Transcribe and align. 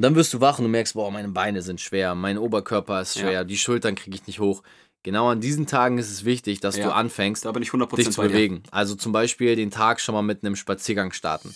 Und 0.00 0.04
dann 0.04 0.14
wirst 0.14 0.32
du 0.32 0.40
wach 0.40 0.58
und 0.58 0.64
du 0.64 0.70
merkst, 0.70 0.94
boah, 0.94 1.10
meine 1.10 1.28
Beine 1.28 1.60
sind 1.60 1.78
schwer, 1.78 2.14
mein 2.14 2.38
Oberkörper 2.38 3.02
ist 3.02 3.18
schwer, 3.18 3.32
Ja. 3.32 3.44
die 3.44 3.58
Schultern 3.58 3.96
kriege 3.96 4.16
ich 4.16 4.26
nicht 4.26 4.40
hoch. 4.40 4.62
Genau 5.02 5.28
an 5.28 5.42
diesen 5.42 5.66
Tagen 5.66 5.98
ist 5.98 6.10
es 6.10 6.24
wichtig, 6.24 6.60
dass 6.60 6.78
Ja. 6.78 6.84
du 6.86 6.94
anfängst, 6.94 7.44
Da 7.44 7.52
bin 7.52 7.62
ich 7.62 7.70
100% 7.74 8.08
dich 8.08 8.14
zu 8.14 8.22
bei 8.22 8.28
dir. 8.28 8.32
bewegen. 8.32 8.62
Also 8.70 8.94
zum 8.94 9.12
Beispiel 9.12 9.56
den 9.56 9.70
Tag 9.70 10.00
schon 10.00 10.14
mal 10.14 10.22
mit 10.22 10.42
einem 10.42 10.56
Spaziergang 10.56 11.12
starten. 11.12 11.54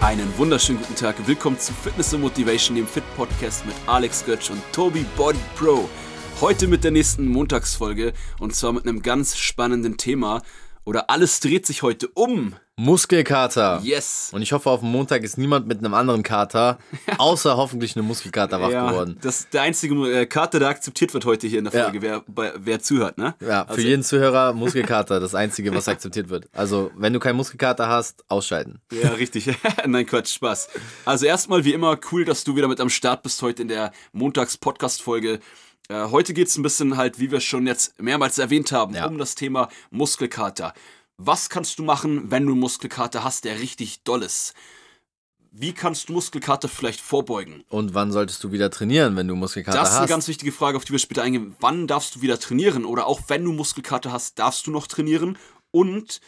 Einen 0.00 0.36
wunderschönen 0.36 0.78
guten 0.80 0.94
Tag. 0.94 1.16
Willkommen 1.26 1.58
zu 1.58 1.72
Fitness 1.72 2.12
and 2.12 2.22
Motivation, 2.22 2.76
dem 2.76 2.86
Fit 2.86 3.02
Podcast 3.16 3.64
mit 3.64 3.74
Alex 3.86 4.26
Götz 4.26 4.50
und 4.50 4.60
Tobi 4.72 5.06
Body 5.16 5.38
Pro. 5.56 5.88
Heute 6.42 6.68
mit 6.68 6.84
der 6.84 6.90
nächsten 6.90 7.26
Montagsfolge 7.28 8.12
und 8.38 8.54
zwar 8.54 8.74
mit 8.74 8.86
einem 8.86 9.00
ganz 9.00 9.38
spannenden 9.38 9.96
Thema. 9.96 10.42
Oder 10.86 11.10
alles 11.10 11.40
dreht 11.40 11.66
sich 11.66 11.82
heute 11.82 12.06
um. 12.14 12.54
Muskelkater. 12.78 13.80
Yes. 13.82 14.28
Und 14.32 14.42
ich 14.42 14.52
hoffe, 14.52 14.70
auf 14.70 14.80
dem 14.80 14.90
Montag 14.90 15.22
ist 15.24 15.36
niemand 15.38 15.66
mit 15.66 15.78
einem 15.78 15.94
anderen 15.94 16.22
Kater, 16.22 16.78
außer 17.18 17.56
hoffentlich 17.56 17.96
einem 17.96 18.06
Muskelkater 18.06 18.60
wach 18.60 18.70
Ja, 18.70 18.88
geworden. 18.90 19.16
das 19.22 19.40
ist 19.40 19.54
der 19.54 19.62
einzige 19.62 19.94
äh, 20.12 20.26
Karte, 20.26 20.58
der 20.60 20.68
akzeptiert 20.68 21.12
wird 21.12 21.24
heute 21.24 21.46
hier 21.48 21.58
in 21.58 21.64
der 21.64 21.74
Ja. 21.74 21.82
Folge, 21.84 22.02
wer, 22.02 22.22
bei, 22.28 22.52
wer 22.56 22.78
zuhört, 22.80 23.18
ne? 23.18 23.34
Ja, 23.40 23.64
für 23.64 23.70
Also- 23.70 23.82
jeden 23.82 24.02
Zuhörer 24.04 24.52
Muskelkater, 24.52 25.18
das 25.18 25.34
Einzige, 25.34 25.74
was 25.74 25.88
akzeptiert 25.88 26.28
wird. 26.28 26.48
Also, 26.52 26.90
wenn 26.96 27.12
du 27.12 27.18
keinen 27.18 27.36
Muskelkater 27.36 27.88
hast, 27.88 28.24
ausschalten. 28.28 28.78
Ja, 28.92 29.08
richtig. 29.10 29.48
Nein, 29.86 30.06
Quatsch, 30.06 30.34
Spaß. 30.34 30.68
Also 31.04 31.26
erstmal, 31.26 31.64
wie 31.64 31.72
immer, 31.72 31.98
cool, 32.12 32.24
dass 32.24 32.44
du 32.44 32.54
wieder 32.54 32.68
mit 32.68 32.80
am 32.80 32.90
Start 32.90 33.22
bist 33.24 33.42
heute 33.42 33.62
in 33.62 33.68
der 33.68 33.90
Montags-Podcast-Folge. 34.12 35.40
Äh, 35.88 36.06
heute 36.10 36.34
geht 36.34 36.48
es 36.48 36.56
ein 36.56 36.62
bisschen 36.62 36.96
halt, 36.96 37.20
wie 37.20 37.30
wir 37.30 37.40
schon 37.40 37.66
jetzt 37.66 38.00
mehrmals 38.00 38.38
erwähnt 38.38 38.72
haben, 38.72 38.94
Ja. 38.94 39.06
um 39.06 39.18
das 39.18 39.34
Thema 39.34 39.68
Muskelkater. 39.90 40.74
Was 41.16 41.48
kannst 41.48 41.78
du 41.78 41.82
machen, 41.84 42.30
wenn 42.30 42.44
du 42.46 42.54
Muskelkater 42.54 43.24
hast, 43.24 43.44
der 43.44 43.58
richtig 43.60 44.02
doll 44.02 44.22
ist? 44.22 44.54
Wie 45.58 45.72
kannst 45.72 46.08
du 46.08 46.12
Muskelkater 46.12 46.68
vielleicht 46.68 47.00
vorbeugen? 47.00 47.64
Und 47.70 47.94
wann 47.94 48.12
solltest 48.12 48.44
du 48.44 48.52
wieder 48.52 48.70
trainieren, 48.70 49.16
wenn 49.16 49.26
du 49.26 49.34
Muskelkater 49.34 49.78
Das 49.78 49.88
ist 49.90 49.94
eine 49.94 50.02
hast? 50.02 50.10
ganz 50.10 50.28
wichtige 50.28 50.52
Frage, 50.52 50.76
auf 50.76 50.84
die 50.84 50.92
wir 50.92 50.98
später 50.98 51.22
eingehen. 51.22 51.56
Wann 51.60 51.86
darfst 51.86 52.16
du 52.16 52.20
wieder 52.20 52.38
trainieren? 52.38 52.84
Oder 52.84 53.06
auch 53.06 53.20
wenn 53.28 53.42
du 53.44 53.52
Muskelkater 53.52 54.12
hast, 54.12 54.38
darfst 54.38 54.66
du 54.66 54.70
noch 54.70 54.86
trainieren? 54.86 55.38
Und 55.70 56.20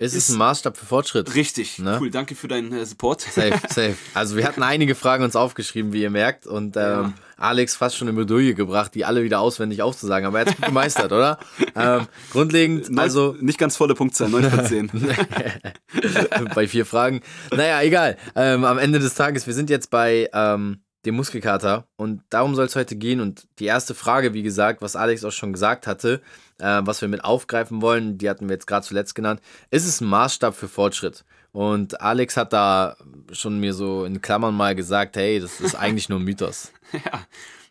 es 0.00 0.14
ist 0.14 0.28
ist- 0.28 0.34
ein 0.34 0.38
Maßstab 0.38 0.76
für 0.76 0.86
Fortschritt. 0.86 1.34
richtig, 1.34 1.78
Ne? 1.78 1.98
cool, 2.00 2.10
danke 2.10 2.34
für 2.34 2.48
deinen 2.48 2.72
äh, 2.72 2.84
Support. 2.86 3.20
Safe, 3.20 3.52
safe. 3.68 3.94
Also 4.14 4.36
wir 4.36 4.44
hatten 4.46 4.62
einige 4.62 4.94
Fragen 4.94 5.22
uns 5.24 5.36
aufgeschrieben, 5.36 5.92
wie 5.92 6.02
ihr 6.02 6.10
merkt. 6.10 6.46
Und 6.46 6.76
ähm, 6.76 6.82
Ja. 6.82 7.12
Alex 7.36 7.74
fast 7.76 7.96
schon 7.96 8.06
in 8.08 8.16
Bredouille 8.16 8.54
gebracht, 8.54 8.94
die 8.94 9.04
alle 9.06 9.22
wieder 9.22 9.40
auswendig 9.40 9.80
aufzusagen. 9.82 10.26
Aber 10.26 10.38
er 10.38 10.44
hat 10.46 10.50
es 10.52 10.56
gut 10.56 10.66
gemeistert, 10.66 11.10
oder? 11.12 11.38
Ähm, 11.74 12.06
grundlegend, 12.32 12.90
Neun- 12.90 12.98
also 12.98 13.34
nicht 13.40 13.58
ganz 13.58 13.76
volle 13.76 13.94
Punktzahl, 13.94 14.28
9 14.28 14.50
von 14.50 14.64
10. 14.66 14.90
bei 16.54 16.66
vier 16.68 16.84
Fragen. 16.86 17.22
Naja, 17.54 17.80
egal. 17.82 18.16
Ähm, 18.34 18.64
am 18.64 18.78
Ende 18.78 18.98
des 18.98 19.14
Tages, 19.14 19.46
wir 19.46 19.54
sind 19.54 19.70
jetzt 19.70 19.90
bei 19.90 20.28
ähm, 20.32 20.80
dem 21.06 21.16
Muskelkater 21.16 21.86
und 21.96 22.22
darum 22.30 22.54
soll 22.54 22.66
es 22.66 22.76
heute 22.76 22.96
gehen. 22.96 23.20
Und 23.20 23.48
die 23.58 23.66
erste 23.66 23.94
Frage, 23.94 24.34
wie 24.34 24.42
gesagt, 24.42 24.82
was 24.82 24.96
Alex 24.96 25.24
auch 25.24 25.32
schon 25.32 25.52
gesagt 25.52 25.86
hatte, 25.86 26.20
äh, 26.58 26.80
was 26.84 27.00
wir 27.00 27.08
mit 27.08 27.24
aufgreifen 27.24 27.80
wollen, 27.80 28.18
die 28.18 28.28
hatten 28.28 28.48
wir 28.48 28.54
jetzt 28.54 28.66
gerade 28.66 28.86
zuletzt 28.86 29.14
genannt, 29.14 29.40
ist 29.70 29.86
es 29.86 30.00
ein 30.00 30.08
Maßstab 30.08 30.54
für 30.54 30.68
Fortschritt? 30.68 31.24
Und 31.52 32.00
Alex 32.00 32.36
hat 32.36 32.52
da 32.52 32.96
schon 33.32 33.58
mir 33.58 33.74
so 33.74 34.04
in 34.04 34.20
Klammern 34.20 34.54
mal 34.54 34.74
gesagt, 34.74 35.16
hey, 35.16 35.40
das 35.40 35.60
ist 35.60 35.74
eigentlich 35.78 36.08
nur 36.08 36.20
ein 36.20 36.24
Mythos. 36.24 36.72
Ja. 36.92 37.26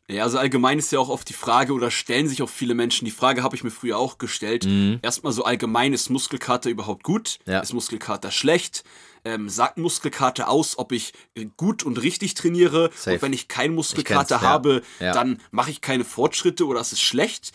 Ja, 0.09 0.23
also 0.23 0.39
allgemein 0.39 0.79
ist 0.79 0.91
ja 0.91 0.97
auch 0.99 1.09
oft 1.09 1.29
die 1.29 1.33
Frage, 1.33 1.71
oder 1.73 1.91
stellen 1.91 2.27
sich 2.27 2.41
auch 2.41 2.49
viele 2.49 2.73
Menschen, 2.73 3.05
die 3.05 3.11
Frage 3.11 3.43
habe 3.43 3.55
ich 3.55 3.63
mir 3.63 3.69
früher 3.69 3.97
auch 3.97 4.17
gestellt. 4.17 4.67
Erstmal 5.03 5.31
so 5.33 5.43
allgemein, 5.43 5.93
ist 5.93 6.09
Muskelkater 6.09 6.69
überhaupt 6.69 7.03
gut? 7.03 7.37
Ja. 7.45 7.59
Ist 7.59 7.73
Muskelkater 7.73 8.31
schlecht? 8.31 8.83
Ähm, 9.23 9.49
sagt 9.49 9.77
Muskelkater 9.77 10.47
aus, 10.49 10.77
ob 10.79 10.93
ich 10.93 11.13
äh, 11.35 11.45
gut 11.57 11.83
und 11.83 12.01
richtig 12.01 12.33
trainiere? 12.33 12.89
Safe. 12.95 13.15
Und 13.15 13.21
wenn 13.21 13.33
ich 13.33 13.49
keinen 13.49 13.75
Muskelkater 13.75 14.37
ja. 14.37 14.41
habe, 14.41 14.81
Ja. 14.99 15.11
dann 15.11 15.41
mache 15.51 15.71
ich 15.71 15.81
keine 15.81 16.05
Fortschritte 16.05 16.65
oder 16.65 16.79
ist 16.79 16.93
es 16.93 17.01
schlecht? 17.01 17.51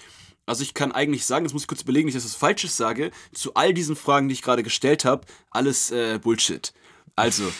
Also 0.47 0.63
ich 0.63 0.75
kann 0.75 0.93
eigentlich 0.93 1.25
sagen, 1.25 1.45
das 1.45 1.55
muss 1.55 1.63
ich 1.63 1.69
kurz 1.69 1.81
überlegen, 1.83 2.05
nicht, 2.07 2.17
dass 2.17 2.25
ich 2.25 2.31
was 2.33 2.37
Falsches 2.37 2.77
sage, 2.77 3.11
zu 3.33 3.55
all 3.55 3.73
diesen 3.73 3.97
Fragen, 3.97 4.29
die 4.29 4.35
ich 4.35 4.43
gerade 4.43 4.63
gestellt 4.63 5.07
habe, 5.07 5.27
alles 5.51 5.91
äh, 5.91 6.19
Bullshit. 6.23 6.75
Also, 7.17 7.53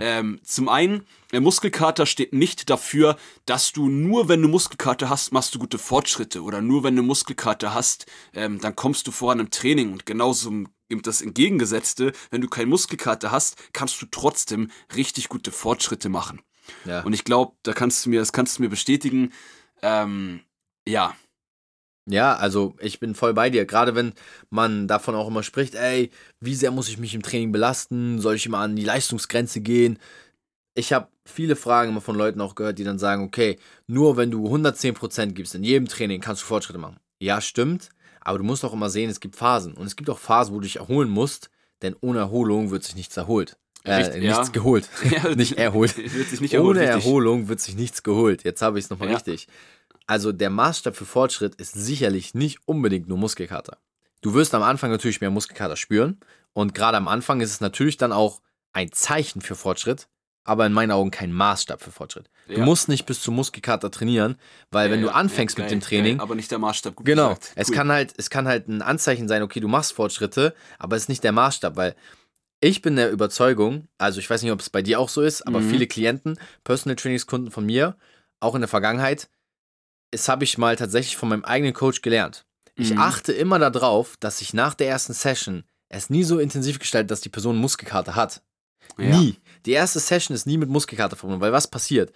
ähm, 0.00 0.38
zum 0.44 0.68
einen, 0.68 1.06
der 1.32 1.40
Muskelkater 1.40 2.04
steht 2.04 2.34
nicht 2.34 2.68
dafür, 2.68 3.16
dass 3.46 3.72
du 3.72 3.88
nur, 3.88 4.28
wenn 4.28 4.42
du 4.42 4.48
Muskelkater 4.48 5.08
hast, 5.08 5.32
machst 5.32 5.54
du 5.54 5.58
gute 5.58 5.78
Fortschritte. 5.78 6.42
Oder 6.42 6.60
nur, 6.60 6.84
wenn 6.84 6.96
du 6.96 7.02
Muskelkater 7.02 7.72
hast, 7.72 8.06
ähm, 8.34 8.60
dann 8.60 8.76
kommst 8.76 9.06
du 9.06 9.10
voran 9.10 9.40
im 9.40 9.50
Training. 9.50 9.92
Und 9.92 10.04
genauso 10.04 10.50
eben 10.90 11.02
das 11.02 11.22
Entgegengesetzte, 11.22 12.12
wenn 12.30 12.40
du 12.40 12.48
keinen 12.48 12.68
Muskelkater 12.68 13.30
hast, 13.30 13.56
kannst 13.72 14.00
du 14.02 14.06
trotzdem 14.10 14.70
richtig 14.94 15.28
gute 15.28 15.52
Fortschritte 15.52 16.08
machen. 16.08 16.42
Ja. 16.84 17.02
Und 17.02 17.14
ich 17.14 17.24
glaube, 17.24 17.56
da 17.62 17.72
kannst 17.72 18.04
du 18.04 18.10
mir, 18.10 18.20
das 18.20 18.32
kannst 18.32 18.58
du 18.58 18.62
mir 18.62 18.68
bestätigen. 18.68 19.32
Ähm, 19.82 20.40
ja, 20.86 21.14
Ja, 22.10 22.36
also 22.36 22.74
ich 22.80 23.00
bin 23.00 23.14
voll 23.14 23.34
bei 23.34 23.50
dir. 23.50 23.66
Gerade 23.66 23.94
wenn 23.94 24.14
man 24.48 24.88
davon 24.88 25.14
auch 25.14 25.28
immer 25.28 25.42
spricht, 25.42 25.74
ey, 25.74 26.10
wie 26.40 26.54
sehr 26.54 26.70
muss 26.70 26.88
ich 26.88 26.98
mich 26.98 27.14
im 27.14 27.22
Training 27.22 27.52
belasten? 27.52 28.18
Soll 28.20 28.36
ich 28.36 28.46
immer 28.46 28.58
an 28.58 28.76
die 28.76 28.84
Leistungsgrenze 28.84 29.60
gehen? 29.60 29.98
Ich 30.74 30.92
habe 30.92 31.08
viele 31.26 31.56
Fragen 31.56 31.90
immer 31.90 32.00
von 32.00 32.16
Leuten 32.16 32.40
auch 32.40 32.54
gehört, 32.54 32.78
die 32.78 32.84
dann 32.84 32.98
sagen, 32.98 33.24
okay, 33.24 33.58
nur 33.86 34.16
wenn 34.16 34.30
du 34.30 34.48
110% 34.48 35.34
gibst 35.34 35.54
in 35.54 35.64
jedem 35.64 35.88
Training, 35.88 36.20
kannst 36.20 36.42
du 36.42 36.46
Fortschritte 36.46 36.78
machen. 36.78 36.98
Ja, 37.20 37.40
stimmt, 37.42 37.90
aber 38.20 38.38
du 38.38 38.44
musst 38.44 38.64
auch 38.64 38.72
immer 38.72 38.90
sehen, 38.90 39.10
es 39.10 39.20
gibt 39.20 39.36
Phasen. 39.36 39.74
Und 39.74 39.86
es 39.86 39.96
gibt 39.96 40.08
auch 40.08 40.18
Phasen, 40.18 40.54
wo 40.54 40.60
du 40.60 40.64
dich 40.64 40.76
erholen 40.76 41.10
musst, 41.10 41.50
denn 41.82 41.94
ohne 42.00 42.20
Erholung 42.20 42.70
wird 42.70 42.84
sich 42.84 42.96
nichts 42.96 43.16
erholt. 43.16 43.58
Äh, 43.84 43.94
Richtig, 43.94 44.22
ja. 44.22 44.30
nichts 44.38 44.52
geholt. 44.52 44.88
Ja, 45.10 45.34
nicht 45.34 45.56
erholt. 45.58 45.96
Nicht 46.40 46.52
erholt, 46.54 46.76
Ohne 46.76 46.80
richtig. 46.80 47.04
Erholung 47.04 47.48
wird 47.48 47.60
sich 47.60 47.76
nichts 47.76 48.02
geholt. 48.02 48.44
Jetzt 48.44 48.60
habe 48.62 48.78
ich 48.78 48.84
es 48.86 48.90
nochmal 48.90 49.08
Ja. 49.08 49.14
richtig. 49.14 49.46
Also 50.06 50.32
der 50.32 50.50
Maßstab 50.50 50.96
für 50.96 51.04
Fortschritt 51.04 51.54
ist 51.56 51.72
sicherlich 51.74 52.34
nicht 52.34 52.58
unbedingt 52.66 53.08
nur 53.08 53.18
Muskelkater. 53.18 53.78
Du 54.20 54.34
wirst 54.34 54.54
am 54.54 54.62
Anfang 54.62 54.90
natürlich 54.90 55.20
mehr 55.20 55.30
Muskelkater 55.30 55.76
spüren 55.76 56.18
und 56.52 56.74
gerade 56.74 56.96
am 56.96 57.08
Anfang 57.08 57.40
ist 57.40 57.50
es 57.50 57.60
natürlich 57.60 57.96
dann 57.98 58.12
auch 58.12 58.40
ein 58.72 58.90
Zeichen 58.92 59.40
für 59.42 59.54
Fortschritt, 59.54 60.08
aber 60.44 60.66
in 60.66 60.72
meinen 60.72 60.90
Augen 60.92 61.10
kein 61.10 61.30
Maßstab 61.32 61.82
für 61.82 61.90
Fortschritt. 61.92 62.30
Du 62.48 62.54
Ja. 62.54 62.64
musst 62.64 62.88
nicht 62.88 63.04
bis 63.06 63.20
zum 63.20 63.36
Muskelkater 63.36 63.90
trainieren, 63.90 64.36
weil 64.70 64.90
wenn 64.90 65.00
Ja, 65.00 65.06
du 65.06 65.14
anfängst 65.14 65.56
ja, 65.58 65.62
mit 65.64 65.70
geil, 65.70 65.78
dem 65.78 65.82
Training, 65.82 66.16
Geil, 66.16 66.22
aber 66.22 66.34
nicht 66.34 66.50
der 66.50 66.58
Maßstab. 66.58 66.96
Gut 66.96 67.06
Genau. 67.06 67.28
gesagt. 67.28 67.52
Es 67.54 67.68
Cool. 67.68 67.74
kann 67.76 67.92
halt, 67.92 68.14
es 68.16 68.30
kann 68.30 68.48
halt 68.48 68.66
ein 68.66 68.80
Anzeichen 68.82 69.28
sein, 69.28 69.42
okay, 69.42 69.60
du 69.60 69.68
machst 69.68 69.92
Fortschritte, 69.92 70.54
aber 70.78 70.96
es 70.96 71.02
ist 71.02 71.08
nicht 71.10 71.22
der 71.22 71.32
Maßstab, 71.32 71.76
weil 71.76 71.94
ich 72.60 72.82
bin 72.82 72.96
der 72.96 73.10
Überzeugung, 73.10 73.88
also 73.98 74.18
ich 74.18 74.28
weiß 74.28 74.42
nicht, 74.42 74.52
ob 74.52 74.60
es 74.60 74.70
bei 74.70 74.82
dir 74.82 74.98
auch 74.98 75.08
so 75.08 75.22
ist, 75.22 75.42
aber 75.46 75.60
Mhm. 75.60 75.64
viele 75.68 75.86
Klienten, 75.86 76.38
Personal 76.64 76.96
Trainingskunden 76.96 77.50
von 77.50 77.64
mir, 77.64 77.96
auch 78.40 78.54
in 78.54 78.60
der 78.60 78.68
Vergangenheit, 78.68 79.28
das 80.10 80.28
habe 80.28 80.44
ich 80.44 80.58
mal 80.58 80.74
tatsächlich 80.76 81.16
von 81.16 81.28
meinem 81.28 81.44
eigenen 81.44 81.74
Coach 81.74 82.02
gelernt. 82.02 82.46
Ich 82.74 82.92
Mhm. 82.92 82.98
achte 82.98 83.32
immer 83.32 83.58
darauf, 83.58 84.16
dass 84.18 84.40
ich 84.40 84.54
nach 84.54 84.74
der 84.74 84.88
ersten 84.88 85.12
Session 85.12 85.64
es 85.88 86.10
nie 86.10 86.24
so 86.24 86.38
intensiv 86.38 86.78
gestaltet, 86.78 87.10
dass 87.10 87.20
die 87.20 87.28
Person 87.28 87.56
Muskelkater 87.56 88.14
hat. 88.16 88.42
Ja. 88.98 89.20
Nie. 89.20 89.36
Die 89.66 89.72
erste 89.72 90.00
Session 90.00 90.34
ist 90.34 90.46
nie 90.46 90.58
mit 90.58 90.68
Muskelkater 90.68 91.16
verbunden, 91.16 91.40
weil 91.40 91.52
was 91.52 91.68
passiert? 91.68 92.12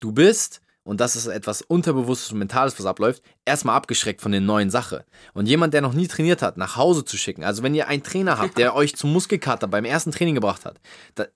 Du 0.00 0.12
bist, 0.12 0.61
und 0.84 1.00
das 1.00 1.16
ist 1.16 1.26
etwas 1.26 1.62
Unterbewusstes 1.62 2.32
und 2.32 2.38
Mentales, 2.38 2.78
was 2.78 2.86
abläuft, 2.86 3.22
erstmal 3.44 3.76
abgeschreckt 3.76 4.20
von 4.20 4.32
den 4.32 4.44
neuen 4.46 4.70
Sache. 4.70 5.04
Und 5.32 5.46
jemand, 5.46 5.74
der 5.74 5.80
noch 5.80 5.92
nie 5.92 6.08
trainiert 6.08 6.42
hat, 6.42 6.56
nach 6.56 6.76
Hause 6.76 7.04
zu 7.04 7.16
schicken, 7.16 7.44
also 7.44 7.62
wenn 7.62 7.74
ihr 7.74 7.88
einen 7.88 8.02
Trainer 8.02 8.38
habt, 8.38 8.58
der 8.58 8.74
euch 8.74 8.96
zum 8.96 9.12
Muskelkater 9.12 9.68
beim 9.68 9.84
ersten 9.84 10.10
Training 10.12 10.34
gebracht 10.34 10.64
hat, 10.64 10.80
da, 11.14 11.26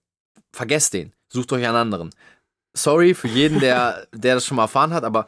vergesst 0.53 0.95
den, 0.95 1.13
sucht 1.29 1.53
euch 1.53 1.67
einen 1.67 1.77
anderen. 1.77 2.11
Sorry 2.77 3.15
für 3.15 3.29
jeden, 3.29 3.61
der, 3.61 4.07
der 4.13 4.35
das 4.35 4.45
schon 4.45 4.57
mal 4.57 4.65
erfahren 4.65 4.93
hat, 4.93 5.05
aber 5.05 5.27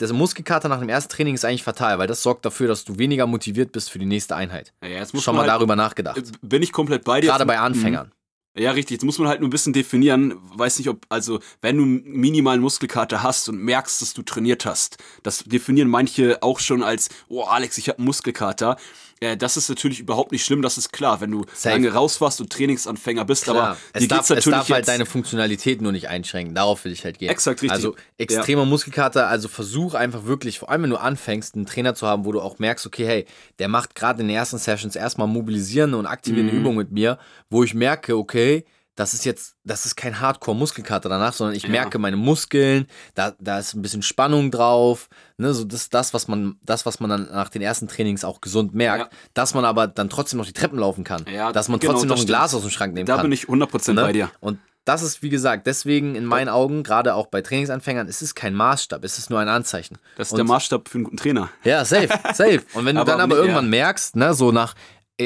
der 0.00 0.12
Muskelkater 0.14 0.68
nach 0.68 0.80
dem 0.80 0.88
ersten 0.88 1.12
Training 1.12 1.34
ist 1.34 1.44
eigentlich 1.44 1.62
fatal, 1.62 1.98
weil 1.98 2.06
das 2.06 2.22
sorgt 2.22 2.44
dafür, 2.46 2.68
dass 2.68 2.84
du 2.84 2.98
weniger 2.98 3.26
motiviert 3.26 3.72
bist 3.72 3.90
für 3.90 3.98
die 3.98 4.06
nächste 4.06 4.34
Einheit. 4.34 4.72
Ja, 4.82 4.88
jetzt 4.88 5.12
muss 5.12 5.22
Schon 5.22 5.34
mal 5.34 5.42
halt, 5.42 5.50
darüber 5.50 5.76
nachgedacht. 5.76 6.16
äh, 6.16 6.22
Bin 6.40 6.62
ich 6.62 6.72
komplett 6.72 7.04
bei 7.04 7.20
dir. 7.20 7.28
Gerade 7.28 7.44
bei 7.44 7.58
Anfängern. 7.58 8.10
Ja, 8.56 8.72
richtig. 8.72 8.96
Jetzt 8.96 9.04
muss 9.04 9.18
man 9.18 9.28
halt 9.28 9.40
nur 9.40 9.48
ein 9.48 9.52
bisschen 9.52 9.72
definieren. 9.72 10.34
Weiß 10.56 10.78
nicht, 10.78 10.88
ob, 10.88 11.06
also, 11.08 11.38
wenn 11.62 11.76
du 11.76 11.84
minimalen 11.84 12.60
Muskelkater 12.60 13.22
hast 13.22 13.48
und 13.48 13.62
merkst, 13.62 14.02
dass 14.02 14.12
du 14.12 14.22
trainiert 14.22 14.66
hast, 14.66 14.96
das 15.22 15.44
definieren 15.44 15.88
manche 15.88 16.42
auch 16.42 16.58
schon 16.58 16.82
als, 16.82 17.10
oh, 17.28 17.44
Alex, 17.44 17.78
ich 17.78 17.88
habe 17.88 18.02
Muskelkater. 18.02 18.76
Äh, 19.20 19.36
das 19.36 19.58
ist 19.58 19.68
natürlich 19.68 20.00
überhaupt 20.00 20.32
nicht 20.32 20.44
schlimm, 20.44 20.62
das 20.62 20.78
ist 20.78 20.92
klar, 20.92 21.20
wenn 21.20 21.30
du 21.30 21.44
Safe. 21.52 21.74
lange 21.74 21.92
raus 21.92 22.20
warst 22.22 22.40
und 22.40 22.50
Trainingsanfänger 22.50 23.26
bist, 23.26 23.44
Klar, 23.44 23.56
aber 23.56 23.76
es 23.92 24.02
dir 24.02 24.08
darf, 24.08 24.18
geht's 24.20 24.30
es 24.30 24.36
natürlich 24.36 24.58
darf 24.58 24.70
halt 24.70 24.88
deine 24.88 25.04
Funktionalität 25.04 25.82
nur 25.82 25.92
nicht 25.92 26.08
einschränken. 26.08 26.54
Darauf 26.54 26.84
will 26.84 26.92
ich 26.92 27.04
halt 27.04 27.18
gehen. 27.18 27.28
Exakt, 27.28 27.60
richtig. 27.60 27.70
Also 27.70 27.96
extremer 28.16 28.64
Muskelkater, 28.64 29.28
also 29.28 29.48
versuch 29.48 29.92
einfach 29.92 30.24
wirklich, 30.24 30.58
vor 30.58 30.70
allem 30.70 30.84
wenn 30.84 30.90
du 30.90 30.96
anfängst, 30.96 31.54
einen 31.54 31.66
Trainer 31.66 31.94
zu 31.94 32.06
haben, 32.06 32.24
wo 32.24 32.32
du 32.32 32.40
auch 32.40 32.58
merkst, 32.58 32.86
okay, 32.86 33.06
hey, 33.06 33.26
der 33.58 33.68
macht 33.68 33.94
gerade 33.94 34.22
in 34.22 34.28
den 34.28 34.36
ersten 34.36 34.56
Sessions 34.56 34.96
erstmal 34.96 35.26
mobilisierende 35.28 35.98
und 35.98 36.06
aktivierende 36.06 36.54
Mhm. 36.54 36.58
Übungen 36.60 36.78
mit 36.78 36.90
mir, 36.90 37.18
wo 37.50 37.62
ich 37.62 37.74
merke, 37.74 38.16
okay, 38.16 38.64
das 39.00 39.14
ist 39.14 39.24
jetzt, 39.24 39.54
das 39.64 39.86
ist 39.86 39.96
kein 39.96 40.20
Hardcore-Muskelkater 40.20 41.08
danach, 41.08 41.32
sondern 41.32 41.56
ich 41.56 41.62
Ja. 41.64 41.70
merke 41.70 41.98
meine 41.98 42.16
Muskeln, 42.16 42.86
da, 43.14 43.32
da 43.40 43.58
ist 43.58 43.74
ein 43.74 43.82
bisschen 43.82 44.02
Spannung 44.02 44.50
drauf, 44.50 45.08
ne, 45.38 45.54
so 45.54 45.64
das, 45.64 45.88
das, 45.88 46.12
was 46.12 46.28
man, 46.28 46.56
das, 46.62 46.84
was 46.86 47.00
man 47.00 47.08
dann 47.10 47.28
nach 47.32 47.48
den 47.48 47.62
ersten 47.62 47.88
Trainings 47.88 48.24
auch 48.24 48.40
gesund 48.40 48.74
merkt, 48.74 49.10
Ja. 49.12 49.18
dass 49.34 49.54
man 49.54 49.64
aber 49.64 49.86
dann 49.86 50.10
trotzdem 50.10 50.38
noch 50.38 50.46
die 50.46 50.52
Treppen 50.52 50.78
laufen 50.78 51.02
kann, 51.04 51.24
Ja, 51.32 51.50
dass 51.52 51.68
man 51.68 51.80
genau, 51.80 51.92
trotzdem 51.94 52.08
noch 52.10 52.18
ein 52.20 52.26
Glas 52.26 52.50
stimmt. 52.50 52.58
aus 52.64 52.68
dem 52.68 52.70
Schrank 52.72 52.94
nehmen 52.94 53.06
Da 53.06 53.14
kann. 53.16 53.22
bin 53.22 53.32
ich 53.32 53.48
100% 53.48 53.94
ne? 53.94 54.02
bei 54.02 54.12
dir. 54.12 54.30
Und 54.40 54.58
das 54.84 55.02
ist, 55.02 55.22
wie 55.22 55.28
gesagt, 55.28 55.66
deswegen 55.66 56.14
in 56.14 56.24
meinen 56.24 56.48
Augen, 56.48 56.82
gerade 56.82 57.14
auch 57.14 57.26
bei 57.26 57.42
Trainingsanfängern, 57.42 58.08
es 58.08 58.22
ist 58.22 58.34
kein 58.34 58.54
Maßstab, 58.54 59.04
es 59.04 59.18
ist 59.18 59.30
nur 59.30 59.38
ein 59.38 59.48
Anzeichen. 59.48 59.98
Das 60.16 60.28
ist 60.28 60.32
Und- 60.32 60.38
der 60.38 60.46
Maßstab 60.46 60.88
für 60.88 60.96
einen 60.96 61.04
guten 61.04 61.16
Trainer. 61.16 61.48
ja, 61.64 61.84
safe, 61.84 62.08
safe. 62.34 62.62
Und 62.74 62.84
wenn 62.86 62.96
du 62.96 63.00
Aber 63.02 63.12
dann 63.12 63.20
aber 63.20 63.36
irgendwann 63.36 63.64
ja. 63.66 63.70
merkst, 63.70 64.16
ne, 64.16 64.34
so 64.34 64.52
nach, 64.52 64.74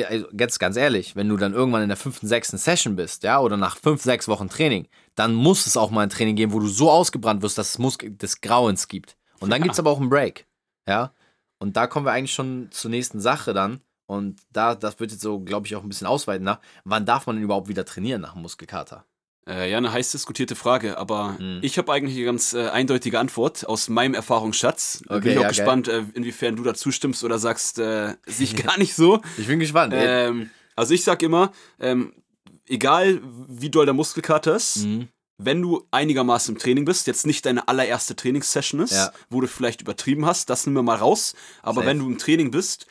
also 0.03 0.27
jetzt 0.37 0.59
ganz 0.59 0.77
ehrlich, 0.77 1.15
wenn 1.15 1.29
du 1.29 1.37
dann 1.37 1.53
irgendwann 1.55 1.83
in 1.83 1.89
der 1.89 1.97
fünften, 1.97 2.27
sechsten 2.27 2.59
Session 2.59 2.97
bist, 2.97 3.23
ja, 3.23 3.39
oder 3.41 3.57
nach 3.57 3.77
fünf, 3.77 4.03
sechs 4.03 4.27
Wochen 4.29 4.49
Training, 4.49 4.89
dann 5.15 5.35
muss 5.35 5.67
es 5.67 5.77
auch 5.77 5.91
mal 5.91 6.01
ein 6.03 6.11
Training 6.11 6.35
geben, 6.37 6.53
wo 6.53 6.59
du 6.61 6.67
so 6.67 6.91
ausgebrannt 6.91 7.43
wirst, 7.43 7.59
dass 7.59 7.71
es 7.71 7.79
Muskel 7.79 8.11
des 8.17 8.41
Grauens 8.41 8.89
gibt. 8.89 9.17
Und 9.41 9.51
dann 9.51 9.61
Ja. 9.61 9.65
gibt 9.65 9.75
es 9.75 9.79
aber 9.79 9.91
auch 9.91 10.01
einen 10.01 10.11
Break, 10.11 10.47
ja. 10.89 11.13
Und 11.59 11.77
da 11.77 11.87
kommen 11.87 12.05
wir 12.07 12.13
eigentlich 12.13 12.35
schon 12.35 12.69
zur 12.71 12.91
nächsten 12.91 13.21
Sache 13.21 13.53
dann. 13.55 13.81
Und 14.07 14.41
da, 14.53 14.75
das 14.75 15.01
wird 15.01 15.13
jetzt 15.13 15.23
so, 15.23 15.41
glaube 15.41 15.67
ich, 15.67 15.77
auch 15.77 15.83
ein 15.83 15.89
bisschen 15.89 16.07
ausweiten 16.07 16.45
nach. 16.45 16.61
Wann 16.85 17.07
darf 17.07 17.27
man 17.27 17.37
denn 17.37 17.45
überhaupt 17.45 17.69
wieder 17.69 17.85
trainieren 17.87 18.21
nach 18.21 18.35
Muskelkater? 18.35 19.05
Äh, 19.47 19.71
ja, 19.71 19.77
eine 19.79 19.93
heiß 19.93 20.11
diskutierte 20.13 20.55
Frage, 20.57 20.97
aber 20.97 21.37
Mhm. 21.39 21.59
ich 21.63 21.77
habe 21.77 21.93
eigentlich 21.93 22.17
eine 22.17 22.25
ganz 22.25 22.55
äh, 22.55 22.69
eindeutige 22.69 23.19
Antwort 23.19 23.67
aus 23.69 23.89
meinem 23.89 24.15
Erfahrungsschatz. 24.15 25.03
Okay, 25.07 25.21
Bin 25.21 25.33
ich 25.33 25.39
auch 25.39 25.43
ja, 25.43 25.49
gespannt, 25.49 25.89
äh, 25.89 26.05
inwiefern 26.15 26.57
du 26.57 26.63
da 26.63 26.73
zustimmst 26.75 27.23
oder 27.25 27.39
sagst, 27.39 27.79
äh, 27.79 28.15
sehe 28.27 28.45
ich 28.45 28.57
gar 28.57 28.79
nicht 28.79 28.95
so. 28.95 29.21
Ich 29.37 29.47
bin 29.47 29.61
gespannt. 29.61 29.93
ähm, 29.97 30.51
also 30.77 30.95
ich 30.95 31.05
sag 31.05 31.23
immer, 31.23 31.53
ähm, 31.79 32.15
egal 32.67 33.21
wie 33.49 33.69
doll 33.71 33.85
der 33.85 33.95
Muskelkater 33.95 34.57
ist, 34.57 34.85
Mhm. 34.87 35.09
wenn 35.37 35.61
du 35.61 35.87
einigermaßen 35.91 36.55
im 36.55 36.59
Training 36.61 36.85
bist, 36.87 37.07
jetzt 37.07 37.27
nicht 37.27 37.45
deine 37.45 37.69
allererste 37.69 38.17
Trainingssession 38.17 38.81
ist, 38.81 38.93
Ja. 38.93 39.13
wo 39.29 39.43
du 39.43 39.47
vielleicht 39.47 39.83
übertrieben 39.83 40.25
hast, 40.25 40.49
das 40.49 40.65
nehmen 40.67 40.77
wir 40.77 40.83
mal 40.83 40.97
raus. 40.97 41.35
Aber 41.63 41.77
Safe. 41.83 41.87
wenn 41.89 41.99
du 41.99 42.07
im 42.07 42.17
Training 42.19 42.51
bist, 42.51 42.87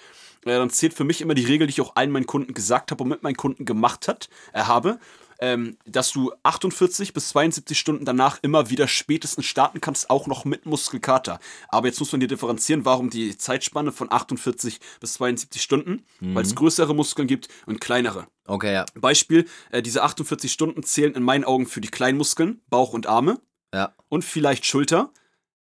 äh, 0.45 0.49
dann 0.51 0.69
zählt 0.69 0.93
für 0.93 1.05
mich 1.05 1.21
immer 1.21 1.33
die 1.35 1.45
Regel, 1.45 1.65
die 1.67 1.71
ich 1.71 1.81
auch 1.81 1.95
allen 1.95 2.11
meinen 2.11 2.25
Kunden 2.27 2.53
gesagt 2.53 2.91
habe 2.91 3.01
und 3.03 3.09
mit 3.09 3.23
meinen 3.23 3.37
Kunden 3.37 3.63
gemacht 3.65 4.07
hat, 4.09 4.27
äh, 4.51 4.59
habe, 4.63 4.99
ähm, 5.43 5.75
dass 5.85 6.09
du 6.13 6.31
48 6.43 7.11
bis 7.11 7.27
72 7.29 7.77
Stunden 7.77 8.05
danach 8.05 8.39
immer 8.43 8.69
wieder 8.69 8.87
spätestens 8.87 9.45
starten 9.45 9.81
kannst, 9.81 10.09
auch 10.09 10.25
noch 10.25 10.45
mit 10.45 10.65
Muskelkater. 10.65 11.37
Aber 11.67 11.87
jetzt 11.87 11.99
muss 11.99 12.13
man 12.13 12.21
hier 12.21 12.29
differenzieren, 12.29 12.85
warum 12.85 13.09
die 13.09 13.37
Zeitspanne 13.37 13.91
von 13.91 14.09
48 14.09 14.79
bis 15.01 15.13
72 15.15 15.61
Stunden, 15.61 16.05
weil 16.21 16.43
es 16.43 16.55
größere 16.55 16.95
Muskeln 16.95 17.27
gibt 17.27 17.49
und 17.65 17.81
kleinere. 17.81 18.27
Okay, 18.47 18.71
ja. 18.73 18.85
Beispiel, 18.95 19.45
äh, 19.71 19.81
diese 19.81 20.03
48 20.03 20.49
Stunden 20.49 20.81
zählen 20.83 21.13
in 21.13 21.23
meinen 21.23 21.43
Augen 21.43 21.67
für 21.67 21.81
die 21.81 21.89
Kleinmuskeln, 21.89 22.61
Bauch 22.69 22.93
und 22.93 23.05
Arme 23.07 23.41
Ja. 23.73 23.93
und 24.07 24.23
vielleicht 24.23 24.65
Schulter. 24.65 25.11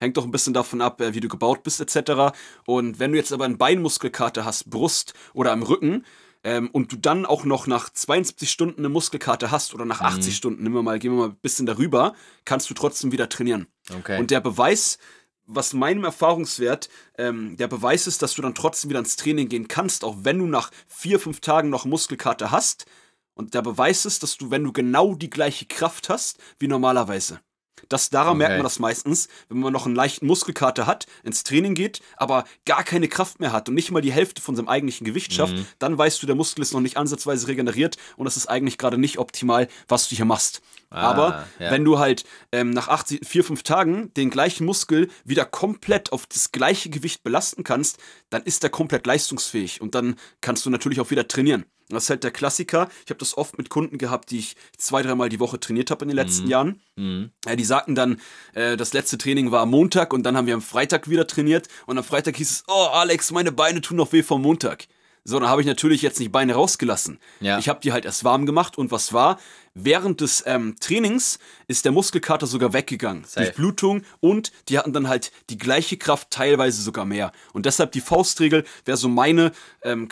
Hängt 0.01 0.17
doch 0.17 0.25
ein 0.25 0.31
bisschen 0.31 0.53
davon 0.53 0.81
ab, 0.81 0.99
äh, 0.99 1.13
wie 1.13 1.21
du 1.21 1.29
gebaut 1.29 1.63
bist, 1.63 1.79
etc. 1.79 2.33
Und 2.65 2.99
wenn 2.99 3.13
du 3.13 3.17
jetzt 3.17 3.31
aber 3.31 3.45
einen 3.45 3.57
Beinmuskelkater 3.57 4.43
hast, 4.43 4.69
Brust 4.69 5.13
oder 5.33 5.53
am 5.53 5.63
Rücken, 5.63 6.05
ähm, 6.43 6.69
und 6.71 6.91
du 6.91 6.97
dann 6.97 7.25
auch 7.25 7.43
noch 7.43 7.67
nach 7.67 7.89
72 7.89 8.49
Stunden 8.49 8.81
eine 8.81 8.89
Muskelkater 8.89 9.51
hast 9.51 9.73
oder 9.73 9.85
nach 9.85 10.01
80 10.01 10.35
Stunden, 10.35 10.63
nehmen 10.63 10.75
wir 10.75 10.83
mal, 10.83 10.99
gehen 10.99 11.11
wir 11.11 11.19
mal 11.19 11.29
ein 11.29 11.35
bisschen 11.37 11.65
darüber, 11.65 12.13
kannst 12.45 12.69
du 12.69 12.73
trotzdem 12.73 13.11
wieder 13.11 13.27
trainieren. 13.29 13.67
Okay. 13.93 14.19
Und 14.19 14.31
der 14.31 14.39
Beweis, 14.39 14.99
was 15.45 15.73
meinem 15.73 16.03
Erfahrungswert, 16.03 16.89
ähm, 17.17 17.57
der 17.57 17.67
Beweis 17.67 18.07
ist, 18.07 18.21
dass 18.21 18.35
du 18.35 18.41
dann 18.41 18.55
trotzdem 18.55 18.89
wieder 18.89 18.99
ins 18.99 19.17
Training 19.17 19.49
gehen 19.49 19.67
kannst, 19.67 20.03
auch 20.03 20.17
wenn 20.21 20.39
du 20.39 20.45
nach 20.45 20.71
vier, 20.87 21.19
fünf 21.19 21.41
Tagen 21.41 21.69
noch 21.69 21.85
Muskelkater 21.85 22.51
hast. 22.51 22.85
Und 23.33 23.53
der 23.53 23.61
Beweis 23.61 24.05
ist, 24.05 24.23
dass 24.23 24.37
du, 24.37 24.51
wenn 24.51 24.63
du 24.63 24.71
genau 24.71 25.15
die 25.15 25.29
gleiche 25.29 25.65
Kraft 25.65 26.09
hast 26.09 26.39
wie 26.59 26.67
normalerweise. 26.67 27.39
Das, 27.87 28.09
daran 28.09 28.37
merkt 28.37 28.49
Okay. 28.51 28.57
man 28.59 28.63
das 28.65 28.79
meistens, 28.79 29.27
wenn 29.47 29.59
man 29.59 29.71
noch 29.73 29.85
einen 29.85 29.95
leichten 29.95 30.25
Muskelkater 30.27 30.85
hat, 30.87 31.05
ins 31.23 31.43
Training 31.43 31.75
geht, 31.75 32.01
aber 32.17 32.43
gar 32.65 32.83
keine 32.83 33.07
Kraft 33.07 33.39
mehr 33.39 33.51
hat 33.53 33.69
und 33.69 33.75
nicht 33.75 33.91
mal 33.91 34.01
die 34.01 34.11
Hälfte 34.11 34.41
von 34.41 34.55
seinem 34.55 34.67
eigentlichen 34.67 35.05
Gewicht 35.05 35.33
schafft, 35.33 35.53
Mhm. 35.55 35.65
dann 35.79 35.97
weißt 35.97 36.21
du, 36.21 36.27
der 36.27 36.35
Muskel 36.35 36.61
ist 36.61 36.73
noch 36.73 36.81
nicht 36.81 36.97
ansatzweise 36.97 37.47
regeneriert 37.47 37.97
und 38.17 38.25
das 38.25 38.37
ist 38.37 38.47
eigentlich 38.47 38.77
gerade 38.77 38.97
nicht 38.97 39.17
optimal, 39.19 39.67
was 39.87 40.09
du 40.09 40.15
hier 40.15 40.25
machst. 40.25 40.61
Ah, 40.91 41.01
aber 41.11 41.47
ja. 41.59 41.69
wenn 41.71 41.85
du 41.85 41.99
halt 41.99 42.23
ähm, 42.51 42.71
nach 42.71 42.87
80, 42.87 43.21
4, 43.23 43.43
5 43.43 43.61
Tagen 43.61 44.11
den 44.15 44.31
gleichen 44.31 44.65
Muskel 44.65 45.09
wieder 45.23 45.45
komplett 45.45 46.11
auf 46.11 46.25
das 46.25 46.51
gleiche 46.51 46.89
Gewicht 46.89 47.21
belasten 47.21 47.63
kannst, 47.63 47.99
dann 48.31 48.41
ist 48.41 48.63
er 48.63 48.71
komplett 48.71 49.05
leistungsfähig 49.05 49.81
und 49.81 49.93
dann 49.93 50.15
kannst 50.41 50.65
du 50.65 50.71
natürlich 50.71 50.99
auch 50.99 51.11
wieder 51.11 51.27
trainieren. 51.27 51.65
Das 51.89 52.03
ist 52.03 52.09
halt 52.09 52.23
der 52.23 52.31
Klassiker. 52.31 52.87
Ich 53.05 53.09
habe 53.09 53.17
das 53.17 53.37
oft 53.37 53.57
mit 53.57 53.69
Kunden 53.69 53.97
gehabt, 53.97 54.29
die 54.31 54.39
ich 54.39 54.55
zwei, 54.77 55.01
dreimal 55.01 55.29
die 55.29 55.39
Woche 55.39 55.59
trainiert 55.59 55.89
habe 55.89 56.05
in 56.05 56.09
den 56.09 56.15
letzten 56.15 56.47
Jahren. 56.47 56.81
Mhm. 56.95 57.31
Ja, 57.45 57.55
die 57.55 57.65
sagten 57.65 57.95
dann, 57.95 58.21
äh, 58.53 58.77
das 58.77 58.93
letzte 58.93 59.17
Training 59.17 59.51
war 59.51 59.61
am 59.61 59.71
Montag 59.71 60.13
und 60.13 60.23
dann 60.23 60.37
haben 60.37 60.47
wir 60.47 60.53
am 60.53 60.61
Freitag 60.61 61.09
wieder 61.09 61.25
trainiert 61.25 61.67
und 61.87 61.97
am 61.97 62.03
Freitag 62.03 62.37
hieß 62.37 62.51
es, 62.51 62.63
oh 62.67 62.87
Alex, 62.91 63.31
meine 63.31 63.51
Beine 63.51 63.81
tun 63.81 63.97
noch 63.97 64.13
weh 64.13 64.23
vom 64.23 64.41
Montag. 64.41 64.87
So, 65.23 65.39
dann 65.39 65.49
habe 65.49 65.61
ich 65.61 65.67
natürlich 65.67 66.01
jetzt 66.01 66.19
nicht 66.19 66.31
Beine 66.31 66.53
rausgelassen. 66.53 67.19
Ja. 67.39 67.59
Ich 67.59 67.69
habe 67.69 67.79
die 67.81 67.91
halt 67.91 68.05
erst 68.05 68.23
warm 68.23 68.45
gemacht 68.45 68.77
und 68.77 68.91
was 68.91 69.13
war? 69.13 69.39
Während 69.73 70.21
des 70.21 70.43
ähm, 70.45 70.75
Trainings 70.79 71.39
ist 71.67 71.85
der 71.85 71.91
Muskelkater 71.91 72.47
sogar 72.47 72.73
weggegangen. 72.73 73.23
Safe. 73.25 73.45
Durch 73.45 73.55
Blutung 73.55 74.03
und 74.19 74.51
die 74.69 74.77
hatten 74.77 74.93
dann 74.93 75.07
halt 75.07 75.31
die 75.49 75.57
gleiche 75.57 75.97
Kraft, 75.97 76.31
teilweise 76.31 76.81
sogar 76.81 77.05
mehr. 77.05 77.31
Und 77.53 77.65
deshalb 77.65 77.91
die 77.91 78.01
Faustregel 78.01 78.65
wäre 78.85 78.97
so 78.97 79.09
meine, 79.09 79.51
ähm, 79.83 80.09